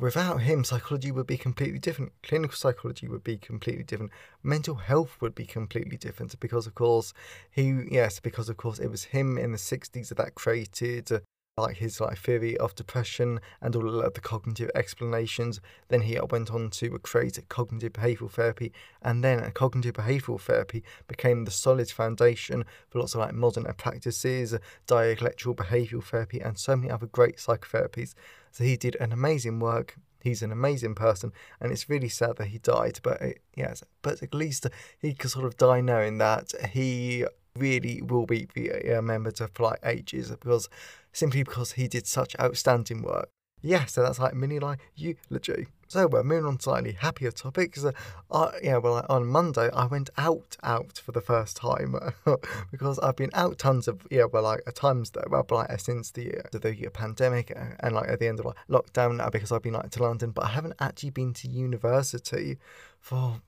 Without 0.00 0.40
him, 0.40 0.64
psychology 0.64 1.10
would 1.10 1.26
be 1.26 1.36
completely 1.36 1.78
different. 1.78 2.12
Clinical 2.22 2.56
psychology 2.56 3.08
would 3.08 3.24
be 3.24 3.36
completely 3.36 3.84
different. 3.84 4.12
Mental 4.42 4.76
health 4.76 5.18
would 5.20 5.34
be 5.34 5.44
completely 5.44 5.98
different 5.98 6.38
because, 6.40 6.66
of 6.66 6.74
course, 6.74 7.12
he, 7.50 7.82
yes, 7.90 8.18
because, 8.18 8.48
of 8.48 8.56
course, 8.56 8.78
it 8.78 8.88
was 8.88 9.04
him 9.04 9.36
in 9.36 9.52
the 9.52 9.58
60s 9.58 10.08
that 10.14 10.34
created 10.34 11.12
uh, 11.12 11.18
like 11.58 11.78
his 11.78 12.02
like 12.02 12.18
theory 12.18 12.54
of 12.58 12.74
depression 12.74 13.40
and 13.62 13.74
all 13.74 14.02
of 14.02 14.12
the 14.12 14.20
cognitive 14.20 14.70
explanations. 14.74 15.58
Then 15.88 16.02
he 16.02 16.18
went 16.28 16.50
on 16.50 16.68
to 16.68 16.98
create 16.98 17.38
cognitive 17.48 17.94
behavioral 17.94 18.30
therapy, 18.30 18.72
and 19.00 19.24
then 19.24 19.50
cognitive 19.52 19.94
behavioral 19.94 20.38
therapy 20.38 20.84
became 21.08 21.46
the 21.46 21.50
solid 21.50 21.90
foundation 21.90 22.66
for 22.90 22.98
lots 22.98 23.14
of 23.14 23.20
like 23.20 23.32
modern 23.32 23.64
practices, 23.78 24.54
dialectical 24.86 25.54
behavioral 25.54 26.04
therapy, 26.04 26.40
and 26.40 26.58
so 26.58 26.76
many 26.76 26.90
other 26.90 27.06
great 27.06 27.38
psychotherapies. 27.38 28.12
So 28.52 28.62
he 28.62 28.76
did 28.76 28.96
an 28.96 29.12
amazing 29.12 29.58
work. 29.58 29.96
He's 30.20 30.42
an 30.42 30.52
amazing 30.52 30.94
person, 30.94 31.32
and 31.58 31.72
it's 31.72 31.88
really 31.88 32.10
sad 32.10 32.36
that 32.36 32.48
he 32.48 32.58
died. 32.58 33.00
But 33.02 33.22
it, 33.22 33.38
yes, 33.56 33.82
but 34.02 34.22
at 34.22 34.34
least 34.34 34.66
he 34.98 35.14
could 35.14 35.30
sort 35.30 35.46
of 35.46 35.56
die 35.56 35.80
knowing 35.80 36.18
that 36.18 36.52
he 36.72 37.24
really 37.58 38.02
will 38.02 38.26
be 38.26 38.48
remembered 38.54 39.38
for 39.38 39.62
like 39.62 39.80
ages 39.84 40.30
because 40.30 40.68
simply 41.12 41.42
because 41.42 41.72
he 41.72 41.88
did 41.88 42.06
such 42.06 42.36
outstanding 42.40 43.02
work. 43.02 43.28
Yeah, 43.62 43.86
so 43.86 44.02
that's 44.02 44.18
like 44.18 44.34
mini 44.34 44.58
like 44.58 44.78
eulogy. 44.94 45.68
So 45.88 46.06
we're 46.06 46.22
moving 46.22 46.44
on 46.44 46.56
to 46.58 46.62
slightly 46.62 46.92
happier 46.92 47.30
topics. 47.30 47.84
Uh, 47.84 47.92
uh, 48.30 48.52
yeah, 48.62 48.76
well, 48.76 48.94
like, 48.94 49.06
on 49.08 49.26
Monday 49.26 49.70
I 49.72 49.86
went 49.86 50.10
out, 50.18 50.56
out 50.62 50.98
for 50.98 51.12
the 51.12 51.20
first 51.20 51.56
time 51.56 51.96
because 52.70 52.98
I've 52.98 53.16
been 53.16 53.30
out 53.34 53.58
tons 53.58 53.88
of 53.88 54.06
yeah, 54.10 54.24
well, 54.24 54.42
like 54.42 54.62
times 54.74 55.10
though, 55.10 55.24
well, 55.30 55.46
like 55.50 55.80
since 55.80 56.10
the 56.10 56.38
uh, 56.38 56.58
the 56.58 56.90
pandemic 56.92 57.52
uh, 57.56 57.76
and 57.80 57.94
like 57.94 58.08
at 58.08 58.20
the 58.20 58.28
end 58.28 58.40
of 58.40 58.46
like 58.46 58.56
lockdown 58.68 59.32
because 59.32 59.50
I've 59.50 59.62
been 59.62 59.74
like 59.74 59.90
to 59.90 60.02
London, 60.02 60.30
but 60.30 60.44
I 60.44 60.48
haven't 60.48 60.74
actually 60.78 61.10
been 61.10 61.32
to 61.34 61.48
university 61.48 62.58
for 63.00 63.40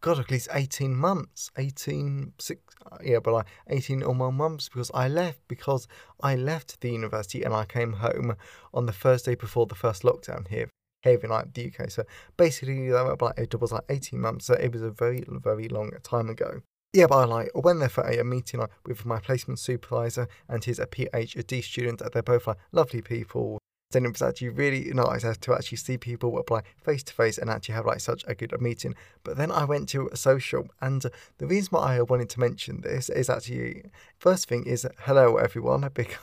God, 0.00 0.18
at 0.18 0.30
least 0.30 0.48
18 0.52 0.96
months, 0.96 1.50
18, 1.58 2.32
six, 2.38 2.60
uh, 2.90 2.96
yeah, 3.02 3.18
but 3.18 3.34
like 3.34 3.46
18 3.68 4.02
or 4.02 4.14
more 4.14 4.32
months 4.32 4.68
because 4.68 4.90
I 4.94 5.08
left 5.08 5.40
because 5.46 5.86
I 6.22 6.36
left 6.36 6.80
the 6.80 6.90
university 6.90 7.42
and 7.42 7.52
I 7.52 7.64
came 7.64 7.94
home 7.94 8.36
on 8.72 8.86
the 8.86 8.92
first 8.92 9.26
day 9.26 9.34
before 9.34 9.66
the 9.66 9.74
first 9.74 10.02
lockdown 10.02 10.48
here, 10.48 10.70
here 11.02 11.18
in 11.22 11.30
like 11.30 11.52
the 11.52 11.66
UK. 11.66 11.90
So 11.90 12.04
basically, 12.36 12.90
that 12.90 13.04
was 13.04 13.20
like, 13.20 13.38
it 13.38 13.60
was 13.60 13.72
like 13.72 13.84
18 13.90 14.20
months. 14.20 14.46
So 14.46 14.54
it 14.54 14.72
was 14.72 14.82
a 14.82 14.90
very, 14.90 15.24
very 15.28 15.68
long 15.68 15.90
time 16.02 16.30
ago. 16.30 16.62
Yeah, 16.92 17.06
but 17.06 17.18
I 17.18 17.24
like 17.24 17.50
went 17.54 17.78
there 17.78 17.88
for 17.88 18.02
a, 18.02 18.24
meeting 18.24 18.60
like, 18.60 18.70
with 18.84 19.06
my 19.06 19.20
placement 19.20 19.60
supervisor 19.60 20.28
and 20.48 20.64
his 20.64 20.78
a 20.78 20.86
PhD 20.86 21.62
student. 21.62 22.02
They're 22.12 22.22
both 22.22 22.46
like 22.46 22.56
lovely 22.72 23.02
people 23.02 23.60
then 23.92 24.04
it 24.04 24.12
was 24.12 24.22
actually 24.22 24.50
really 24.50 24.92
nice 24.94 25.22
to 25.38 25.54
actually 25.54 25.78
see 25.78 25.98
people 25.98 26.38
apply 26.38 26.62
face 26.82 27.02
to 27.02 27.12
face 27.12 27.38
and 27.38 27.50
actually 27.50 27.74
have 27.74 27.86
like 27.86 28.00
such 28.00 28.24
a 28.28 28.34
good 28.34 28.58
meeting. 28.60 28.94
But 29.24 29.36
then 29.36 29.50
I 29.50 29.64
went 29.64 29.88
to 29.90 30.08
a 30.12 30.16
social, 30.16 30.68
and 30.80 31.04
the 31.38 31.46
reason 31.46 31.70
why 31.72 31.96
I 31.96 32.02
wanted 32.02 32.30
to 32.30 32.40
mention 32.40 32.80
this 32.80 33.08
is 33.08 33.28
actually 33.28 33.90
first 34.18 34.48
thing 34.48 34.64
is 34.64 34.86
hello 35.00 35.36
everyone, 35.36 35.88
big 35.92 36.16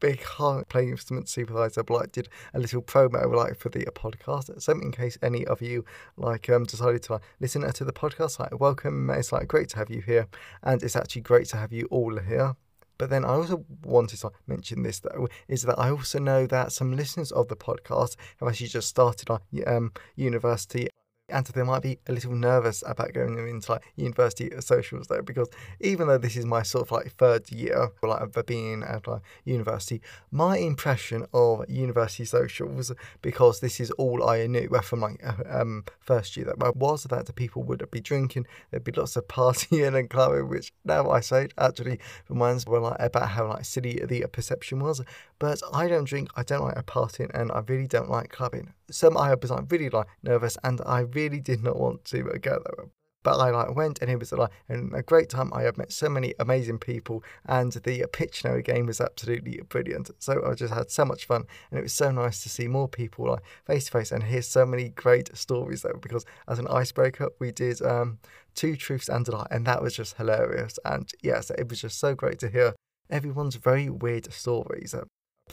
big 0.00 0.22
heart 0.22 0.68
placement 0.68 1.28
supervisor 1.28 1.84
like 1.88 2.12
did 2.12 2.28
a 2.54 2.58
little 2.60 2.82
promo 2.82 3.34
like 3.34 3.56
for 3.56 3.68
the 3.68 3.84
podcast. 3.86 4.62
So 4.62 4.72
in 4.72 4.92
case 4.92 5.18
any 5.22 5.44
of 5.46 5.60
you 5.60 5.84
like 6.16 6.48
um 6.48 6.64
decided 6.64 7.02
to 7.04 7.14
like, 7.14 7.22
listen 7.40 7.70
to 7.70 7.84
the 7.84 7.92
podcast, 7.92 8.38
like 8.38 8.58
welcome. 8.60 9.10
It's 9.10 9.32
like 9.32 9.48
great 9.48 9.68
to 9.70 9.76
have 9.78 9.90
you 9.90 10.02
here, 10.02 10.28
and 10.62 10.82
it's 10.82 10.96
actually 10.96 11.22
great 11.22 11.48
to 11.48 11.56
have 11.56 11.72
you 11.72 11.86
all 11.90 12.16
here. 12.18 12.54
But 12.98 13.10
then 13.10 13.24
I 13.24 13.30
also 13.30 13.64
wanted 13.82 14.20
to 14.20 14.30
mention 14.46 14.82
this 14.82 15.00
though, 15.00 15.28
is 15.48 15.62
that 15.62 15.78
I 15.78 15.90
also 15.90 16.18
know 16.18 16.46
that 16.46 16.72
some 16.72 16.96
listeners 16.96 17.32
of 17.32 17.48
the 17.48 17.56
podcast 17.56 18.16
have 18.38 18.48
actually 18.48 18.68
just 18.68 18.88
started 18.88 19.30
on 19.30 19.40
um, 19.66 19.92
university 20.16 20.88
and 21.34 21.46
so 21.46 21.52
they 21.52 21.62
might 21.62 21.82
be 21.82 21.98
a 22.06 22.12
little 22.12 22.32
nervous 22.32 22.82
about 22.86 23.12
going 23.12 23.36
into 23.36 23.72
like 23.72 23.82
university 23.96 24.50
socials 24.60 25.08
though 25.08 25.20
because 25.20 25.48
even 25.80 26.08
though 26.08 26.16
this 26.16 26.36
is 26.36 26.46
my 26.46 26.62
sort 26.62 26.86
of 26.86 26.92
like 26.92 27.12
third 27.12 27.50
year 27.50 27.90
like 28.02 28.20
of 28.20 28.46
being 28.46 28.82
at 28.82 29.06
like 29.06 29.20
university 29.44 30.00
my 30.30 30.56
impression 30.56 31.26
of 31.34 31.68
university 31.68 32.24
socials 32.24 32.92
because 33.20 33.60
this 33.60 33.80
is 33.80 33.90
all 33.92 34.26
I 34.28 34.46
knew 34.46 34.68
from 34.82 35.00
like 35.00 35.20
uh, 35.22 35.60
um 35.60 35.84
first 36.00 36.36
year 36.36 36.46
that 36.46 36.76
was 36.76 37.04
that 37.04 37.26
the 37.26 37.32
people 37.32 37.62
would 37.64 37.90
be 37.90 38.00
drinking 38.00 38.46
there'd 38.70 38.84
be 38.84 38.92
lots 38.92 39.16
of 39.16 39.26
partying 39.28 39.94
and 39.98 40.08
clubbing 40.08 40.48
which 40.48 40.72
now 40.84 41.10
I 41.10 41.20
say 41.20 41.48
actually 41.58 41.98
reminds 42.28 42.66
me 42.66 42.78
like 42.78 42.96
about 43.00 43.28
how 43.30 43.48
like 43.48 43.64
silly 43.64 44.00
the 44.04 44.26
perception 44.30 44.80
was. 44.80 45.00
But 45.38 45.60
I 45.72 45.88
don't 45.88 46.04
drink 46.04 46.30
I 46.36 46.42
don't 46.42 46.62
like 46.62 46.78
a 46.78 46.82
partying 46.82 47.30
and 47.34 47.50
I 47.52 47.60
really 47.66 47.86
don't 47.86 48.10
like 48.10 48.30
clubbing 48.30 48.72
some 48.90 49.16
I 49.16 49.34
was 49.34 49.50
like 49.50 49.70
really 49.70 49.90
like 49.90 50.06
nervous 50.22 50.56
and 50.62 50.80
I 50.86 51.00
really 51.00 51.40
did 51.40 51.62
not 51.62 51.78
want 51.78 52.04
to 52.06 52.22
go 52.22 52.62
there. 52.64 52.86
But 53.22 53.38
I 53.38 53.50
like 53.50 53.74
went 53.74 54.02
and 54.02 54.10
it 54.10 54.18
was 54.18 54.32
like 54.32 54.50
and 54.68 54.94
a 54.94 55.02
great 55.02 55.30
time. 55.30 55.50
I 55.54 55.62
have 55.62 55.78
met 55.78 55.92
so 55.92 56.10
many 56.10 56.34
amazing 56.38 56.78
people 56.78 57.24
and 57.46 57.72
the 57.72 58.04
Pictionary 58.12 58.62
game 58.62 58.86
was 58.86 59.00
absolutely 59.00 59.60
brilliant. 59.68 60.10
So 60.18 60.44
I 60.46 60.54
just 60.54 60.74
had 60.74 60.90
so 60.90 61.06
much 61.06 61.24
fun 61.24 61.44
and 61.70 61.78
it 61.78 61.82
was 61.82 61.94
so 61.94 62.10
nice 62.10 62.42
to 62.42 62.50
see 62.50 62.68
more 62.68 62.88
people 62.88 63.26
like 63.26 63.42
face 63.64 63.86
to 63.86 63.92
face 63.92 64.12
and 64.12 64.22
hear 64.22 64.42
so 64.42 64.66
many 64.66 64.90
great 64.90 65.34
stories 65.36 65.82
though 65.82 65.98
because 66.02 66.26
as 66.48 66.58
an 66.58 66.68
icebreaker 66.68 67.30
we 67.40 67.50
did 67.50 67.80
um, 67.80 68.18
two 68.54 68.76
truths 68.76 69.08
and 69.08 69.26
a 69.28 69.32
lie 69.32 69.46
and 69.50 69.66
that 69.66 69.82
was 69.82 69.96
just 69.96 70.16
hilarious 70.18 70.78
and 70.84 71.10
yes 71.22 71.50
it 71.50 71.68
was 71.68 71.80
just 71.80 71.98
so 71.98 72.14
great 72.14 72.38
to 72.40 72.48
hear 72.48 72.74
everyone's 73.10 73.56
very 73.56 73.88
weird 73.88 74.32
stories. 74.32 74.94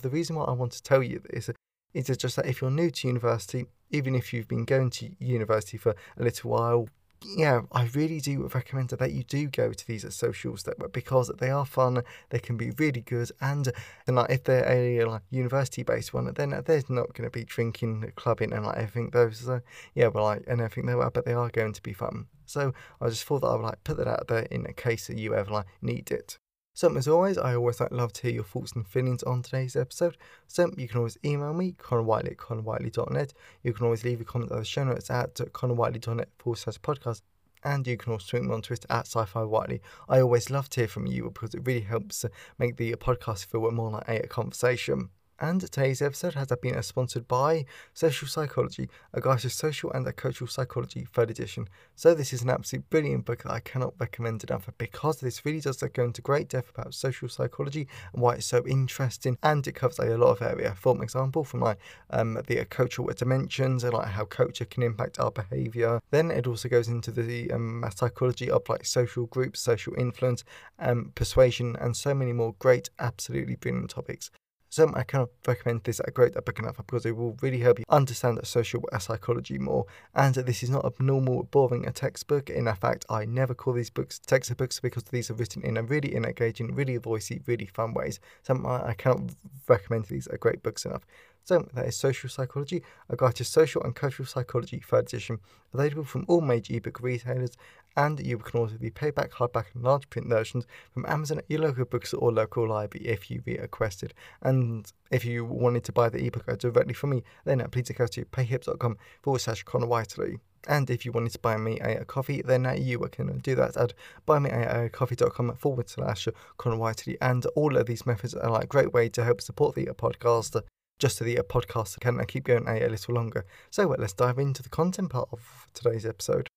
The 0.02 0.10
reason 0.10 0.36
why 0.36 0.46
I 0.46 0.52
want 0.52 0.72
to 0.74 0.84
tell 0.84 1.04
you 1.04 1.22
this 1.30 1.50
is 1.94 2.06
just 2.18 2.36
that 2.36 2.46
if 2.46 2.62
you're 2.62 2.72
new 2.72 2.90
to 2.92 3.08
university, 3.08 3.66
even 3.90 4.16
if 4.16 4.34
you've 4.34 4.48
been 4.48 4.66
going 4.66 4.90
to 4.92 5.12
university 5.20 5.78
for 5.78 5.96
a 6.18 6.24
little 6.24 6.52
while, 6.52 6.88
yeah, 7.24 7.62
I 7.72 7.86
really 7.94 8.20
do 8.20 8.50
recommend 8.54 8.90
that 8.90 9.12
you 9.12 9.24
do 9.24 9.48
go 9.48 9.74
to 9.74 9.88
these 9.88 10.12
socials 10.14 10.64
that 10.64 10.92
because 10.92 11.32
they 11.40 11.52
are 11.52 11.66
fun, 11.66 12.02
they 12.30 12.40
can 12.40 12.58
be 12.58 12.72
really 12.72 13.02
good, 13.02 13.32
and 13.40 13.72
and 14.08 14.16
like 14.16 14.32
if 14.32 14.44
they're 14.44 14.68
a 14.68 15.06
like 15.06 15.22
university 15.30 15.84
based 15.84 16.14
one, 16.14 16.34
then 16.34 16.62
there's 16.66 16.90
not 16.90 17.14
going 17.14 17.30
to 17.30 17.32
be 17.32 17.44
drinking, 17.44 18.12
clubbing, 18.16 18.52
and 18.54 18.66
like 18.66 18.92
think 18.92 19.14
those, 19.14 19.38
so 19.40 19.62
yeah, 19.94 20.10
but 20.10 20.24
like 20.24 20.44
and 20.48 20.60
think 20.72 20.88
they 20.88 20.94
are, 20.94 21.12
but 21.12 21.26
they 21.26 21.34
are 21.34 21.50
going 21.50 21.74
to 21.74 21.82
be 21.82 21.94
fun. 21.94 22.26
So 22.46 22.74
I 23.00 23.10
just 23.10 23.24
thought 23.24 23.42
that 23.42 23.48
I 23.48 23.56
would 23.56 23.64
like 23.64 23.84
put 23.84 23.98
that 23.98 24.08
out 24.08 24.28
there 24.28 24.48
in 24.50 24.66
case 24.76 25.08
that 25.08 25.18
you 25.18 25.36
ever 25.36 25.52
like 25.52 25.68
need 25.82 26.12
it. 26.12 26.40
So, 26.82 26.98
as 26.98 27.08
always, 27.08 27.38
I 27.38 27.54
always 27.54 27.80
like 27.80 27.92
love 27.92 28.12
to 28.14 28.24
hear 28.24 28.32
your 28.32 28.44
thoughts 28.44 28.72
and 28.72 28.88
feelings 28.88 29.22
on 29.22 29.44
today's 29.44 29.76
episode. 29.76 30.18
So, 30.48 30.72
you 30.78 30.88
can 30.88 30.98
always 30.98 31.16
email 31.24 31.54
me, 31.54 31.74
connorwhiteley 31.74 32.32
at 32.32 32.38
connorwhiteley.net. 32.38 33.36
You 33.62 33.72
can 33.72 33.86
always 33.86 34.04
leave 34.04 34.20
a 34.20 34.24
comment 34.24 34.52
on 34.52 34.58
the 34.58 34.66
show 34.66 34.84
notes 34.84 35.12
at 35.12 35.36
connorwhiteley.net 35.36 36.30
forward 36.40 36.58
slash 36.58 36.80
podcast. 36.80 37.22
And 37.64 37.86
you 37.86 37.98
can 37.98 38.14
also 38.14 38.26
tweet 38.32 38.50
me 38.50 38.56
on 38.56 38.64
Twitter 38.64 38.88
at 38.90 39.06
sci-fi 39.06 39.44
whiteley. 39.44 39.80
I 40.10 40.22
always 40.22 40.50
love 40.50 40.72
to 40.72 40.80
hear 40.80 40.88
from 40.88 41.06
you 41.06 41.26
because 41.26 41.54
it 41.54 41.62
really 41.68 41.82
helps 41.82 42.26
uh, 42.26 42.30
make 42.58 42.78
the 42.78 42.96
podcast 42.96 43.46
feel 43.46 43.70
more 43.70 43.92
like 43.92 44.10
a 44.10 44.26
conversation. 44.26 45.12
And 45.42 45.60
today's 45.60 46.04
episode 46.04 46.36
has 46.36 46.50
been 46.62 46.80
sponsored 46.84 47.28
by 47.28 47.66
Social 47.96 48.28
Psychology, 48.28 48.88
a 49.12 49.20
guide 49.20 49.40
to 49.40 49.50
social 49.50 49.92
and 49.92 50.06
cultural 50.16 50.48
psychology, 50.48 51.08
third 51.12 51.32
edition. 51.32 51.68
So 51.96 52.14
this 52.14 52.32
is 52.32 52.44
an 52.44 52.52
absolutely 52.52 52.86
brilliant 52.92 53.26
book 53.26 53.42
that 53.42 53.52
I 53.52 53.60
cannot 53.60 53.96
recommend 53.98 54.44
enough 54.44 54.70
because 54.78 55.20
this 55.20 55.44
really 55.44 55.60
does 55.60 55.78
go 55.78 56.04
into 56.04 56.22
great 56.22 56.48
depth 56.48 56.70
about 56.70 56.94
social 56.94 57.28
psychology 57.28 57.88
and 58.14 58.22
why 58.22 58.36
it's 58.36 58.46
so 58.46 58.64
interesting, 58.68 59.36
and 59.42 59.66
it 59.66 59.72
covers 59.72 59.98
like, 59.98 60.10
a 60.10 60.16
lot 60.16 60.40
of 60.40 60.44
area. 60.44 60.76
For 60.76 61.02
example, 61.02 61.44
from 61.44 61.62
like 61.62 61.80
um, 62.12 62.40
the 62.46 62.64
cultural 62.66 63.10
dimensions 63.12 63.84
and 63.84 63.96
like 63.96 64.10
how 64.10 64.26
culture 64.26 64.66
can 64.66 64.84
impact 64.84 65.20
our 65.20 65.32
behaviour. 65.32 66.02
Then 66.12 66.30
it 66.30 66.46
also 66.46 66.70
goes 66.70 66.88
into 66.88 67.10
the 67.10 67.50
um, 67.52 67.84
psychology 67.96 68.52
of 68.52 68.70
like 68.70 68.86
social 68.86 69.26
groups, 69.26 69.60
social 69.60 69.96
influence, 69.98 70.44
um, 70.78 71.14
persuasion, 71.16 71.76
and 71.82 71.98
so 71.98 72.14
many 72.14 72.32
more 72.32 72.54
great, 72.60 72.92
absolutely 73.00 73.56
brilliant 73.56 73.90
topics. 73.90 74.30
So 74.72 74.90
I 74.96 75.04
cannot 75.04 75.32
recommend 75.46 75.84
this 75.84 76.00
a 76.00 76.12
great 76.12 76.34
book 76.34 76.58
enough 76.58 76.78
because 76.78 77.06
it 77.06 77.18
will 77.18 77.38
really 77.42 77.60
help 77.60 77.78
you 77.78 77.84
understand 77.90 78.40
social 78.44 78.82
psychology 79.00 79.58
more. 79.58 79.86
And 80.16 80.34
this 80.34 80.64
is 80.64 80.70
not 80.70 80.86
a 80.86 81.04
normal, 81.04 81.44
boring 81.44 81.86
a 81.86 81.92
textbook. 81.92 82.50
In 82.50 82.74
fact, 82.76 83.06
I 83.10 83.26
never 83.26 83.54
call 83.54 83.74
these 83.74 83.90
books 83.90 84.20
textbooks 84.20 84.80
because 84.80 85.04
these 85.04 85.30
are 85.30 85.34
written 85.34 85.62
in 85.64 85.76
a 85.76 85.84
really 85.84 86.16
engaging, 86.16 86.74
really 86.74 86.98
voicey, 86.98 87.46
really 87.46 87.66
fun 87.66 87.94
ways. 87.94 88.22
So 88.44 88.66
I 88.66 88.94
cannot 88.94 89.32
recommend 89.68 90.06
these 90.06 90.28
are 90.28 90.38
great 90.38 90.64
books 90.64 90.86
enough. 90.86 91.06
So 91.44 91.68
that 91.74 91.88
is 91.88 91.96
Social 91.96 92.30
Psychology, 92.30 92.84
a 93.10 93.16
guide 93.16 93.36
to 93.36 93.44
social 93.44 93.84
and 93.84 93.96
cultural 93.96 94.28
psychology, 94.28 94.80
third 94.80 95.08
edition, 95.08 95.40
available 95.74 96.04
from 96.04 96.26
all 96.28 96.42
major 96.42 96.76
ebook 96.76 97.00
retailers, 97.02 97.58
and 97.98 98.20
you 98.26 98.38
can 98.38 98.60
order 98.60 98.78
the 98.78 98.90
paperback, 98.92 99.32
hardback, 99.32 99.66
and 99.74 99.84
large 99.84 100.10
print 100.10 100.28
versions 100.28 100.66
from 100.94 101.06
Amazon, 101.08 101.40
at 101.40 101.46
your 101.50 101.62
local 101.62 101.86
bookstore 101.86 102.22
or 102.22 102.32
local 102.32 102.68
library 102.68 103.08
if 103.08 103.30
you 103.30 103.42
requested. 103.46 104.14
And 104.42 104.92
if 105.10 105.26
you 105.26 105.44
wanted 105.44 105.84
to 105.86 105.92
buy 105.92 106.10
the 106.10 106.26
ebook 106.26 106.46
directly 106.58 106.94
from 106.94 107.10
me, 107.10 107.24
then 107.44 107.66
please 107.70 107.90
go 107.90 108.08
to 108.08 108.26
payhips.com 108.26 108.98
forward 109.22 109.40
slash 109.40 109.64
Connor 109.64 109.88
Whiteley. 109.88 110.38
And 110.68 110.90
if 110.92 111.06
you 111.06 111.12
wanted 111.12 111.32
to 111.32 111.40
buy 111.40 111.58
me 111.58 111.80
a, 111.80 112.06
coffee, 112.06 112.44
then 112.44 112.72
you 112.78 113.00
can 113.12 113.40
do 113.40 113.56
that 113.56 113.76
at 113.76 113.94
buymeacoffee.com 114.28 115.56
forward 115.56 115.90
slash 115.90 116.28
Connor 116.58 116.78
Whiteley. 116.78 117.18
And 117.20 117.46
all 117.56 117.76
of 117.76 117.88
these 117.88 118.06
methods 118.06 118.36
are 118.36 118.52
like 118.52 118.66
a 118.66 118.68
great 118.68 118.94
way 118.94 119.10
to 119.10 119.24
help 119.24 119.42
support 119.42 119.74
the 119.74 119.88
podcast 119.88 120.62
just 121.02 121.18
so 121.18 121.26
the 121.26 121.38
podcast 121.38 121.98
I 122.00 122.04
can 122.04 122.24
keep 122.26 122.44
going 122.44 122.68
a, 122.68 122.86
a 122.86 122.88
little 122.88 123.16
longer. 123.16 123.44
So 123.72 123.88
let's 123.98 124.14
dive 124.14 124.38
into 124.38 124.62
the 124.62 124.70
content 124.70 125.10
part 125.10 125.30
of 125.32 125.68
today's 125.74 126.06
episode. 126.06 126.48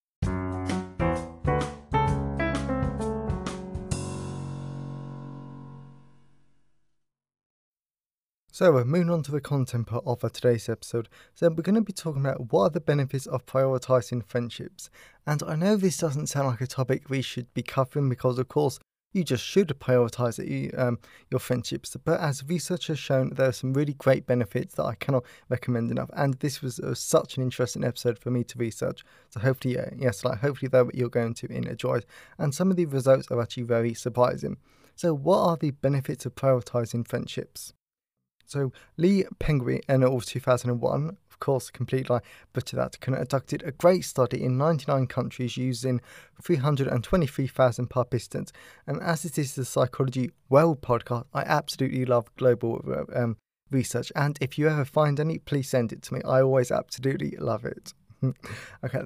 So 8.52 8.70
we're 8.70 8.84
moving 8.84 9.10
on 9.10 9.22
to 9.22 9.32
the 9.32 9.40
content 9.40 9.86
part 9.86 10.04
of 10.06 10.20
today's 10.30 10.68
episode. 10.68 11.08
So 11.34 11.48
we're 11.48 11.62
going 11.62 11.74
to 11.76 11.80
be 11.80 11.94
talking 11.94 12.20
about 12.20 12.52
what 12.52 12.60
are 12.64 12.70
the 12.70 12.80
benefits 12.80 13.26
of 13.26 13.46
prioritizing 13.46 14.26
friendships. 14.26 14.90
And 15.26 15.42
I 15.42 15.56
know 15.56 15.76
this 15.76 15.96
doesn't 15.96 16.26
sound 16.26 16.48
like 16.48 16.60
a 16.60 16.66
topic 16.66 17.08
we 17.08 17.22
should 17.22 17.52
be 17.54 17.62
covering 17.62 18.10
because, 18.10 18.38
of 18.38 18.48
course, 18.48 18.78
you 19.14 19.24
just 19.24 19.44
should 19.44 19.68
prioritize 19.80 20.38
it, 20.38 20.78
um, 20.78 20.98
your 21.30 21.38
friendships. 21.38 21.96
But 22.04 22.20
as 22.20 22.44
research 22.46 22.88
has 22.88 22.98
shown, 22.98 23.30
there 23.30 23.48
are 23.48 23.52
some 23.52 23.72
really 23.72 23.94
great 23.94 24.26
benefits 24.26 24.74
that 24.74 24.84
I 24.84 24.96
cannot 24.96 25.24
recommend 25.48 25.90
enough. 25.90 26.10
And 26.14 26.34
this 26.34 26.60
was 26.60 26.80
uh, 26.80 26.94
such 26.94 27.36
an 27.36 27.42
interesting 27.42 27.84
episode 27.84 28.18
for 28.18 28.30
me 28.30 28.44
to 28.44 28.58
research. 28.58 29.04
So 29.30 29.40
hopefully, 29.40 29.78
uh, 29.78 29.86
yes, 29.96 30.24
like 30.24 30.40
hopefully 30.40 30.68
that 30.70 30.94
you're 30.94 31.08
going 31.08 31.34
to 31.34 31.46
enjoy. 31.46 32.00
And 32.38 32.54
some 32.54 32.70
of 32.70 32.76
the 32.76 32.86
results 32.86 33.30
are 33.30 33.40
actually 33.40 33.62
very 33.62 33.94
surprising. 33.94 34.58
So, 34.96 35.14
what 35.14 35.38
are 35.38 35.56
the 35.56 35.70
benefits 35.70 36.26
of 36.26 36.34
prioritizing 36.34 37.08
friendships? 37.08 37.72
So 38.46 38.72
Lee 38.96 39.24
Penguin 39.38 39.80
in 39.88 40.02
2001, 40.20 41.16
of 41.34 41.40
course, 41.40 41.68
complete 41.68 42.08
lie, 42.08 42.20
but 42.52 42.66
that 42.66 43.00
conducted 43.00 43.64
a 43.64 43.72
great 43.72 44.04
study 44.04 44.42
in 44.42 44.56
99 44.56 45.08
countries 45.08 45.56
using 45.56 46.00
323,000 46.40 47.88
participants. 47.88 48.52
And 48.86 49.02
as 49.02 49.24
this 49.24 49.36
is 49.36 49.54
the 49.56 49.64
Psychology 49.64 50.30
World 50.48 50.80
podcast, 50.80 51.24
I 51.34 51.42
absolutely 51.42 52.04
love 52.04 52.34
global 52.36 52.84
um, 53.14 53.36
research. 53.72 54.12
And 54.14 54.38
if 54.40 54.56
you 54.56 54.68
ever 54.68 54.84
find 54.84 55.18
any, 55.18 55.38
please 55.38 55.68
send 55.68 55.92
it 55.92 56.02
to 56.02 56.14
me. 56.14 56.20
I 56.24 56.40
always 56.40 56.70
absolutely 56.70 57.34
love 57.40 57.64
it. 57.64 57.92
okay, 58.84 59.02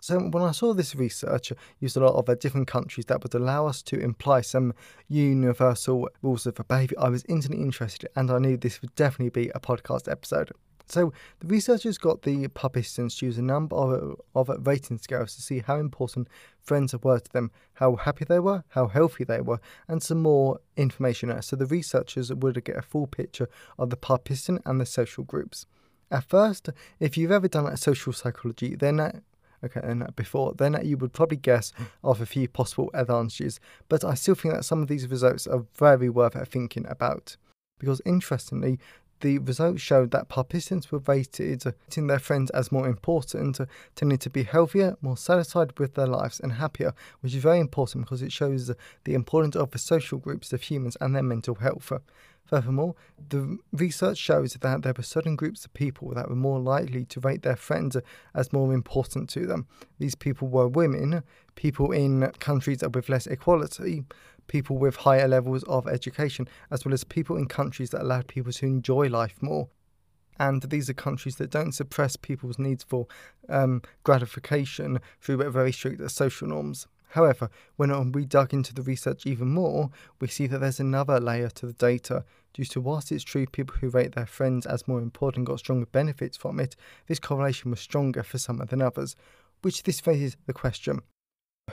so 0.00 0.18
when 0.18 0.42
I 0.42 0.50
saw 0.50 0.74
this 0.74 0.96
research 0.96 1.52
used 1.78 1.96
a 1.96 2.00
lot 2.00 2.16
of 2.16 2.28
uh, 2.28 2.34
different 2.34 2.66
countries 2.66 3.06
that 3.06 3.22
would 3.22 3.34
allow 3.34 3.68
us 3.68 3.80
to 3.84 3.98
imply 3.98 4.40
some 4.40 4.74
universal 5.08 6.08
rules 6.20 6.46
of 6.46 6.56
behaviour, 6.68 6.98
I 6.98 7.08
was 7.10 7.24
instantly 7.28 7.62
interested 7.62 8.10
and 8.16 8.30
I 8.30 8.38
knew 8.38 8.56
this 8.56 8.82
would 8.82 8.94
definitely 8.96 9.30
be 9.30 9.50
a 9.54 9.60
podcast 9.60 10.10
episode. 10.10 10.50
So 10.86 11.12
the 11.40 11.46
researchers 11.46 11.98
got 11.98 12.22
the 12.22 12.46
participants 12.48 13.18
to 13.18 13.26
use 13.26 13.38
a 13.38 13.42
number 13.42 13.74
of, 13.74 14.20
of 14.34 14.66
rating 14.66 14.98
scales 14.98 15.34
to 15.36 15.42
see 15.42 15.60
how 15.60 15.78
important 15.78 16.28
friends 16.62 16.94
were 17.02 17.18
to 17.18 17.32
them, 17.32 17.50
how 17.74 17.96
happy 17.96 18.24
they 18.24 18.38
were, 18.38 18.64
how 18.68 18.88
healthy 18.88 19.24
they 19.24 19.40
were, 19.40 19.60
and 19.88 20.02
some 20.02 20.22
more 20.22 20.60
information. 20.76 21.40
So 21.42 21.56
the 21.56 21.66
researchers 21.66 22.32
would 22.32 22.62
get 22.64 22.76
a 22.76 22.82
full 22.82 23.06
picture 23.06 23.48
of 23.78 23.90
the 23.90 23.96
participant 23.96 24.62
and 24.66 24.80
the 24.80 24.86
social 24.86 25.24
groups. 25.24 25.66
At 26.10 26.24
first, 26.24 26.68
if 27.00 27.16
you've 27.16 27.32
ever 27.32 27.48
done 27.48 27.74
social 27.76 28.12
psychology, 28.12 28.76
then 28.76 29.22
okay, 29.64 30.02
before, 30.14 30.52
then 30.54 30.78
you 30.84 30.98
would 30.98 31.12
probably 31.12 31.38
guess 31.38 31.72
of 32.02 32.20
a 32.20 32.26
few 32.26 32.46
possible 32.46 32.90
advantages. 32.92 33.58
But 33.88 34.04
I 34.04 34.14
still 34.14 34.34
think 34.34 34.54
that 34.54 34.64
some 34.64 34.82
of 34.82 34.88
these 34.88 35.08
results 35.08 35.46
are 35.46 35.64
very 35.76 36.10
worth 36.10 36.36
thinking 36.48 36.86
about. 36.88 37.36
Because 37.80 38.00
interestingly, 38.06 38.78
the 39.20 39.38
results 39.38 39.80
showed 39.80 40.10
that 40.10 40.28
participants 40.28 40.90
were 40.90 41.02
rated 41.06 41.66
uh, 41.66 41.72
in 41.96 42.06
their 42.06 42.18
friends 42.18 42.50
as 42.50 42.72
more 42.72 42.86
important, 42.88 43.60
uh, 43.60 43.66
tending 43.94 44.18
to 44.18 44.30
be 44.30 44.42
healthier, 44.42 44.96
more 45.00 45.16
satisfied 45.16 45.78
with 45.78 45.94
their 45.94 46.06
lives, 46.06 46.40
and 46.40 46.52
happier, 46.52 46.94
which 47.20 47.34
is 47.34 47.42
very 47.42 47.60
important 47.60 48.04
because 48.04 48.22
it 48.22 48.32
shows 48.32 48.70
uh, 48.70 48.74
the 49.04 49.14
importance 49.14 49.56
of 49.56 49.70
the 49.70 49.78
social 49.78 50.18
groups 50.18 50.52
of 50.52 50.62
humans 50.62 50.96
and 51.00 51.14
their 51.14 51.22
mental 51.22 51.56
health. 51.56 51.92
Furthermore, 52.46 52.94
the 53.30 53.58
research 53.72 54.18
shows 54.18 54.52
that 54.52 54.82
there 54.82 54.92
were 54.94 55.02
certain 55.02 55.34
groups 55.34 55.64
of 55.64 55.72
people 55.72 56.12
that 56.14 56.28
were 56.28 56.36
more 56.36 56.60
likely 56.60 57.06
to 57.06 57.20
rate 57.20 57.42
their 57.42 57.56
friends 57.56 57.96
as 58.34 58.52
more 58.52 58.74
important 58.74 59.30
to 59.30 59.46
them. 59.46 59.66
These 59.98 60.14
people 60.14 60.48
were 60.48 60.68
women, 60.68 61.22
people 61.54 61.90
in 61.90 62.30
countries 62.40 62.82
with 62.82 63.08
less 63.08 63.26
equality, 63.26 64.04
people 64.46 64.78
with 64.78 64.96
higher 64.96 65.28
levels 65.28 65.62
of 65.64 65.86
education, 65.88 66.48
as 66.70 66.84
well 66.84 66.94
as 66.94 67.04
people 67.04 67.36
in 67.36 67.46
countries 67.46 67.90
that 67.90 68.02
allowed 68.02 68.28
people 68.28 68.52
to 68.52 68.66
enjoy 68.66 69.08
life 69.08 69.40
more. 69.40 69.68
And 70.38 70.62
these 70.62 70.90
are 70.90 70.94
countries 70.94 71.36
that 71.36 71.50
don't 71.50 71.72
suppress 71.72 72.16
people's 72.16 72.58
needs 72.58 72.82
for 72.82 73.06
um, 73.48 73.82
gratification 74.02 75.00
through 75.20 75.48
very 75.50 75.72
strict 75.72 76.10
social 76.10 76.48
norms. 76.48 76.86
However, 77.10 77.48
when 77.76 78.10
we 78.10 78.24
dug 78.24 78.52
into 78.52 78.74
the 78.74 78.82
research 78.82 79.24
even 79.24 79.48
more, 79.48 79.90
we 80.20 80.26
see 80.26 80.48
that 80.48 80.58
there's 80.58 80.80
another 80.80 81.20
layer 81.20 81.48
to 81.50 81.66
the 81.66 81.72
data. 81.72 82.24
Due 82.52 82.64
to 82.64 82.80
whilst 82.80 83.12
it's 83.12 83.22
true 83.22 83.46
people 83.46 83.76
who 83.80 83.88
rate 83.88 84.16
their 84.16 84.26
friends 84.26 84.66
as 84.66 84.88
more 84.88 85.00
important 85.00 85.46
got 85.46 85.60
stronger 85.60 85.86
benefits 85.86 86.36
from 86.36 86.58
it, 86.58 86.74
this 87.06 87.20
correlation 87.20 87.70
was 87.70 87.78
stronger 87.78 88.24
for 88.24 88.38
some 88.38 88.56
than 88.56 88.82
others. 88.82 89.14
Which 89.62 89.84
this 89.84 90.04
raises 90.04 90.36
the 90.46 90.52
question 90.52 91.02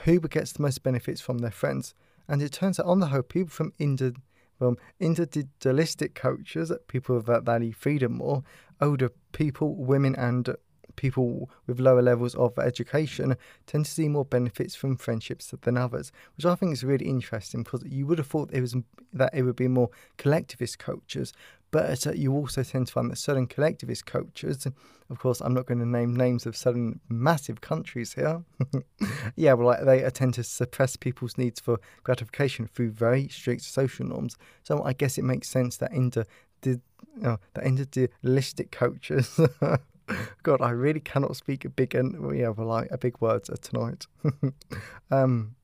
who 0.04 0.20
gets 0.20 0.52
the 0.52 0.62
most 0.62 0.82
benefits 0.82 1.20
from 1.20 1.38
their 1.38 1.50
friends? 1.50 1.94
And 2.32 2.40
it 2.40 2.50
turns 2.50 2.80
out, 2.80 2.86
on 2.86 3.00
the 3.00 3.08
whole, 3.08 3.20
people 3.20 3.50
from 3.50 3.74
indi- 3.78 4.14
from 4.58 4.78
individualistic 4.98 6.14
cultures, 6.14 6.72
people 6.88 7.20
that 7.20 7.42
value 7.42 7.72
freedom 7.72 8.14
more, 8.14 8.42
older 8.80 9.10
people, 9.32 9.74
women, 9.76 10.16
and 10.16 10.56
people 10.96 11.50
with 11.66 11.78
lower 11.78 12.00
levels 12.00 12.34
of 12.36 12.58
education 12.58 13.36
tend 13.66 13.84
to 13.84 13.90
see 13.90 14.08
more 14.08 14.24
benefits 14.24 14.74
from 14.74 14.96
friendships 14.96 15.52
than 15.60 15.76
others, 15.76 16.10
which 16.36 16.46
I 16.46 16.54
think 16.54 16.72
is 16.72 16.84
really 16.84 17.04
interesting 17.04 17.64
because 17.64 17.84
you 17.84 18.06
would 18.06 18.16
have 18.16 18.28
thought 18.28 18.50
it 18.50 18.62
was 18.62 18.76
that 19.12 19.34
it 19.34 19.42
would 19.42 19.56
be 19.56 19.68
more 19.68 19.90
collectivist 20.16 20.78
cultures, 20.78 21.34
but 21.72 22.06
uh, 22.06 22.12
you 22.12 22.32
also 22.32 22.62
tend 22.62 22.86
to 22.86 22.92
find 22.92 23.10
that 23.10 23.16
certain 23.16 23.48
collectivist 23.48 24.06
cultures, 24.06 24.66
of 25.10 25.18
course, 25.18 25.40
I'm 25.40 25.54
not 25.54 25.66
going 25.66 25.80
to 25.80 25.86
name 25.86 26.14
names 26.14 26.46
of 26.46 26.56
certain 26.56 27.00
massive 27.08 27.60
countries 27.60 28.14
here. 28.14 28.44
yeah, 29.36 29.54
well, 29.54 29.66
like 29.66 29.84
they 29.84 30.08
tend 30.10 30.34
to 30.34 30.44
suppress 30.44 30.94
people's 30.94 31.36
needs 31.36 31.58
for 31.58 31.80
gratification 32.04 32.68
through 32.68 32.92
very 32.92 33.26
strict 33.28 33.62
social 33.62 34.06
norms. 34.06 34.36
So 34.62 34.84
I 34.84 34.92
guess 34.92 35.18
it 35.18 35.24
makes 35.24 35.48
sense 35.48 35.78
that 35.78 35.92
inter 35.92 36.24
the 36.60 36.80
you 37.16 37.22
know, 37.22 37.38
the 37.54 37.62
individualistic 37.62 38.70
cultures 38.70 39.38
God, 40.42 40.60
I 40.60 40.70
really 40.70 41.00
cannot 41.00 41.36
speak 41.36 41.64
a 41.64 41.68
big 41.68 41.94
and 41.94 42.36
yeah, 42.36 42.48
well, 42.48 42.66
like 42.66 42.88
a 42.90 42.98
big 42.98 43.20
words 43.20 43.50
tonight. 43.60 44.06
um, 45.10 45.54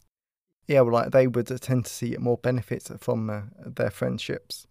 yeah, 0.67 0.81
well, 0.81 0.95
like 0.95 1.11
they 1.11 1.27
would 1.27 1.47
tend 1.61 1.87
to 1.87 1.91
see 1.91 2.17
more 2.19 2.39
benefits 2.39 2.91
from 2.99 3.31
uh, 3.31 3.43
their 3.65 3.91
friendships. 3.91 4.67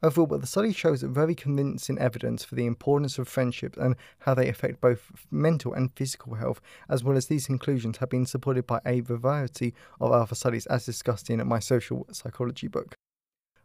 Overall, 0.00 0.28
but 0.28 0.40
the 0.40 0.46
study 0.46 0.72
shows 0.72 1.02
very 1.02 1.34
convincing 1.34 1.98
evidence 1.98 2.44
for 2.44 2.54
the 2.54 2.66
importance 2.66 3.18
of 3.18 3.26
friendships 3.26 3.76
and 3.76 3.96
how 4.20 4.32
they 4.32 4.48
affect 4.48 4.80
both 4.80 5.10
mental 5.30 5.74
and 5.74 5.92
physical 5.96 6.34
health, 6.34 6.60
as 6.88 7.02
well 7.02 7.16
as 7.16 7.26
these 7.26 7.46
conclusions 7.46 7.96
have 7.96 8.08
been 8.08 8.24
supported 8.24 8.64
by 8.64 8.80
a 8.86 9.00
variety 9.00 9.74
of 10.00 10.12
other 10.12 10.36
studies, 10.36 10.66
as 10.66 10.86
discussed 10.86 11.30
in 11.30 11.44
my 11.48 11.58
social 11.58 12.06
psychology 12.12 12.68
book. 12.68 12.94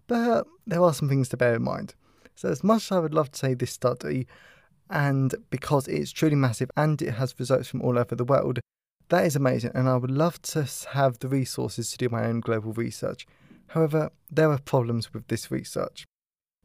But 0.07 0.47
there 0.65 0.81
are 0.81 0.93
some 0.93 1.07
things 1.07 1.29
to 1.29 1.37
bear 1.37 1.55
in 1.55 1.63
mind. 1.63 1.93
So, 2.35 2.49
as 2.49 2.63
much 2.63 2.85
as 2.85 2.97
I 2.97 2.99
would 2.99 3.13
love 3.13 3.31
to 3.31 3.39
say 3.39 3.53
this 3.53 3.71
study 3.71 4.27
and 4.89 5.35
because 5.49 5.87
it's 5.87 6.11
truly 6.11 6.35
massive 6.35 6.71
and 6.75 7.01
it 7.01 7.11
has 7.11 7.39
results 7.39 7.67
from 7.69 7.81
all 7.81 7.97
over 7.97 8.15
the 8.15 8.25
world, 8.25 8.59
that 9.09 9.25
is 9.25 9.35
amazing. 9.35 9.71
And 9.75 9.87
I 9.87 9.97
would 9.97 10.11
love 10.11 10.41
to 10.43 10.67
have 10.93 11.19
the 11.19 11.27
resources 11.27 11.91
to 11.91 11.97
do 11.97 12.09
my 12.09 12.25
own 12.25 12.39
global 12.39 12.73
research. 12.73 13.27
However, 13.67 14.11
there 14.31 14.51
are 14.51 14.59
problems 14.59 15.13
with 15.13 15.27
this 15.27 15.51
research, 15.51 16.05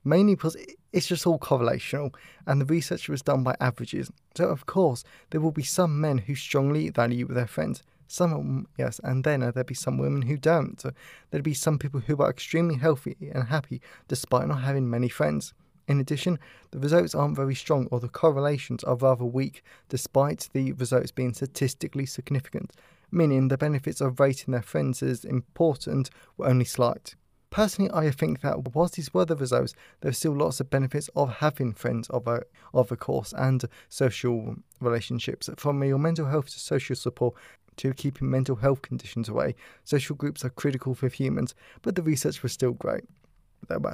mainly 0.04 0.34
because 0.34 0.56
it's 0.92 1.06
just 1.06 1.26
all 1.26 1.38
correlational 1.38 2.14
and 2.46 2.60
the 2.60 2.64
research 2.64 3.08
was 3.08 3.22
done 3.22 3.42
by 3.42 3.54
averages. 3.60 4.10
So, 4.34 4.48
of 4.48 4.66
course, 4.66 5.04
there 5.30 5.40
will 5.40 5.52
be 5.52 5.62
some 5.62 6.00
men 6.00 6.18
who 6.18 6.34
strongly 6.34 6.90
value 6.90 7.26
their 7.26 7.46
friends. 7.46 7.82
Some, 8.06 8.68
yes, 8.78 9.00
and 9.04 9.22
then 9.22 9.42
uh, 9.42 9.50
there'll 9.50 9.66
be 9.66 9.74
some 9.74 9.98
women 9.98 10.22
who 10.22 10.38
don't. 10.38 10.82
There'll 11.30 11.42
be 11.42 11.52
some 11.54 11.78
people 11.78 12.00
who 12.00 12.16
are 12.22 12.30
extremely 12.30 12.76
healthy 12.76 13.16
and 13.34 13.48
happy 13.48 13.82
despite 14.08 14.48
not 14.48 14.62
having 14.62 14.88
many 14.88 15.08
friends. 15.08 15.52
In 15.88 16.00
addition, 16.00 16.38
the 16.70 16.78
results 16.78 17.14
aren't 17.14 17.36
very 17.36 17.54
strong 17.54 17.86
or 17.90 18.00
the 18.00 18.08
correlations 18.08 18.84
are 18.84 18.96
rather 18.96 19.24
weak 19.24 19.62
despite 19.88 20.48
the 20.52 20.72
results 20.72 21.10
being 21.10 21.32
statistically 21.32 22.06
significant, 22.06 22.72
meaning 23.10 23.48
the 23.48 23.58
benefits 23.58 24.00
of 24.00 24.20
rating 24.20 24.52
their 24.52 24.62
friends 24.62 25.02
as 25.02 25.24
important 25.24 26.10
were 26.36 26.46
only 26.46 26.66
slight. 26.66 27.14
Personally, 27.50 27.90
I 27.92 28.10
think 28.10 28.42
that 28.42 28.74
whilst 28.74 28.94
these 28.94 29.14
were 29.14 29.24
the 29.24 29.36
results, 29.36 29.74
there 30.00 30.10
are 30.10 30.14
still 30.14 30.36
lots 30.36 30.60
of 30.60 30.68
benefits 30.68 31.08
of 31.16 31.36
having 31.36 31.72
friends 31.72 32.08
of 32.10 32.26
a, 32.26 32.42
of 32.74 32.92
a 32.92 32.96
course 32.96 33.32
and 33.32 33.64
social 33.88 34.56
relationships. 34.80 35.48
From 35.56 35.82
your 35.82 35.98
mental 35.98 36.26
health 36.26 36.50
to 36.50 36.60
social 36.60 36.94
support 36.94 37.34
to 37.76 37.94
keeping 37.94 38.30
mental 38.30 38.56
health 38.56 38.82
conditions 38.82 39.28
away, 39.28 39.54
social 39.84 40.14
groups 40.14 40.44
are 40.44 40.50
critical 40.50 40.94
for 40.94 41.08
humans, 41.08 41.54
but 41.80 41.94
the 41.94 42.02
research 42.02 42.42
was 42.42 42.52
still 42.52 42.72
great. 42.72 43.04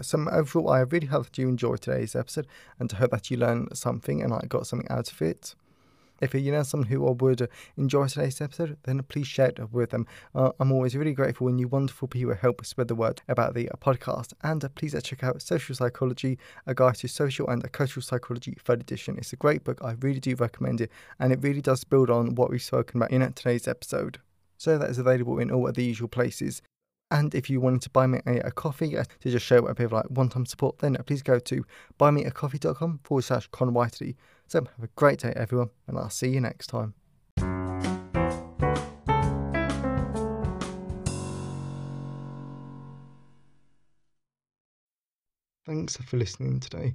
So 0.03 0.29
overall, 0.31 0.71
I 0.71 0.81
really 0.81 1.07
hope 1.07 1.27
that 1.27 1.39
you 1.39 1.49
enjoyed 1.49 1.81
today's 1.81 2.15
episode 2.15 2.47
and 2.79 2.93
I 2.93 2.97
hope 2.97 3.13
that 3.13 3.31
you 3.31 3.37
learned 3.37 3.77
something 3.77 4.23
and 4.23 4.33
I 4.33 4.43
got 4.49 4.67
something 4.67 4.91
out 4.91 5.11
of 5.11 5.23
it. 5.23 5.55
If 6.21 6.35
you 6.35 6.53
know 6.53 6.63
someone 6.63 6.89
who 6.89 7.01
would 7.01 7.49
enjoy 7.77 8.07
today's 8.07 8.41
episode, 8.41 8.77
then 8.85 9.03
please 9.03 9.27
share 9.27 9.49
it 9.49 9.73
with 9.73 9.91
them. 9.91 10.07
Uh, 10.35 10.53
I'm 10.61 10.73
always 10.73 10.97
really 10.97 11.13
grateful 11.13 11.47
when 11.47 11.59
you 11.59 11.69
wonderful 11.69 12.09
people 12.09 12.35
help 12.35 12.65
spread 12.65 12.89
the 12.89 12.95
word 12.95 13.23
about 13.29 13.55
the 13.55 13.69
podcast. 13.81 14.33
And 14.43 14.65
uh, 14.65 14.69
please 14.75 14.95
uh, 14.95 15.01
check 15.01 15.25
out 15.25 15.43
Social 15.43 15.75
Psychology, 15.75 16.39
a 16.67 16.75
guide 16.75 16.97
to 16.97 17.09
social 17.09 17.49
and 17.49 17.71
cultural 17.73 18.03
psychology, 18.03 18.57
third 18.59 18.81
edition. 18.81 19.19
It's 19.19 19.33
a 19.33 19.37
great 19.37 19.65
book. 19.65 19.79
I 19.83 19.97
really 20.01 20.21
do 20.21 20.35
recommend 20.37 20.81
it, 20.81 20.91
and 21.19 21.33
it 21.33 21.43
really 21.43 21.61
does 21.61 21.85
build 21.85 22.11
on 22.11 22.35
what 22.37 22.51
we've 22.51 22.63
spoken 22.63 22.99
about 22.99 23.11
in 23.11 23.33
today's 23.33 23.67
episode. 23.69 24.21
So 24.57 24.79
that 24.79 24.91
is 24.91 24.99
available 24.99 25.39
in 25.39 25.51
all 25.51 25.69
of 25.69 25.75
the 25.75 25.85
usual 25.85 26.09
places. 26.09 26.63
And 27.11 27.35
if 27.35 27.49
you 27.49 27.61
wanted 27.61 27.83
to 27.83 27.91
buy 27.91 28.07
me 28.07 28.21
a, 28.27 28.39
a 28.47 28.51
coffee 28.51 28.97
uh, 28.97 29.05
to 29.21 29.31
just 29.31 29.47
show 29.47 29.67
a 29.67 29.75
bit 29.75 29.87
of 29.87 29.93
like 29.93 30.07
one 30.07 30.29
time 30.29 30.47
support, 30.47 30.79
then 30.79 30.97
please 31.07 31.23
go 31.23 31.39
to 31.39 31.65
buymeacoffee.com 31.99 33.01
forward 33.05 33.23
slash 33.23 33.47
Con. 33.49 33.73
So 34.47 34.61
have 34.61 34.85
a 34.85 34.89
great 34.97 35.21
day, 35.21 35.33
everyone, 35.37 35.71
and 35.87 35.99
I'll 35.99 36.11
see 36.11 36.29
you 36.29 36.41
next 36.41 36.67
time. 36.67 36.95
Thanks 45.67 45.97
for 45.97 46.17
listening 46.19 46.61
today. 46.61 46.95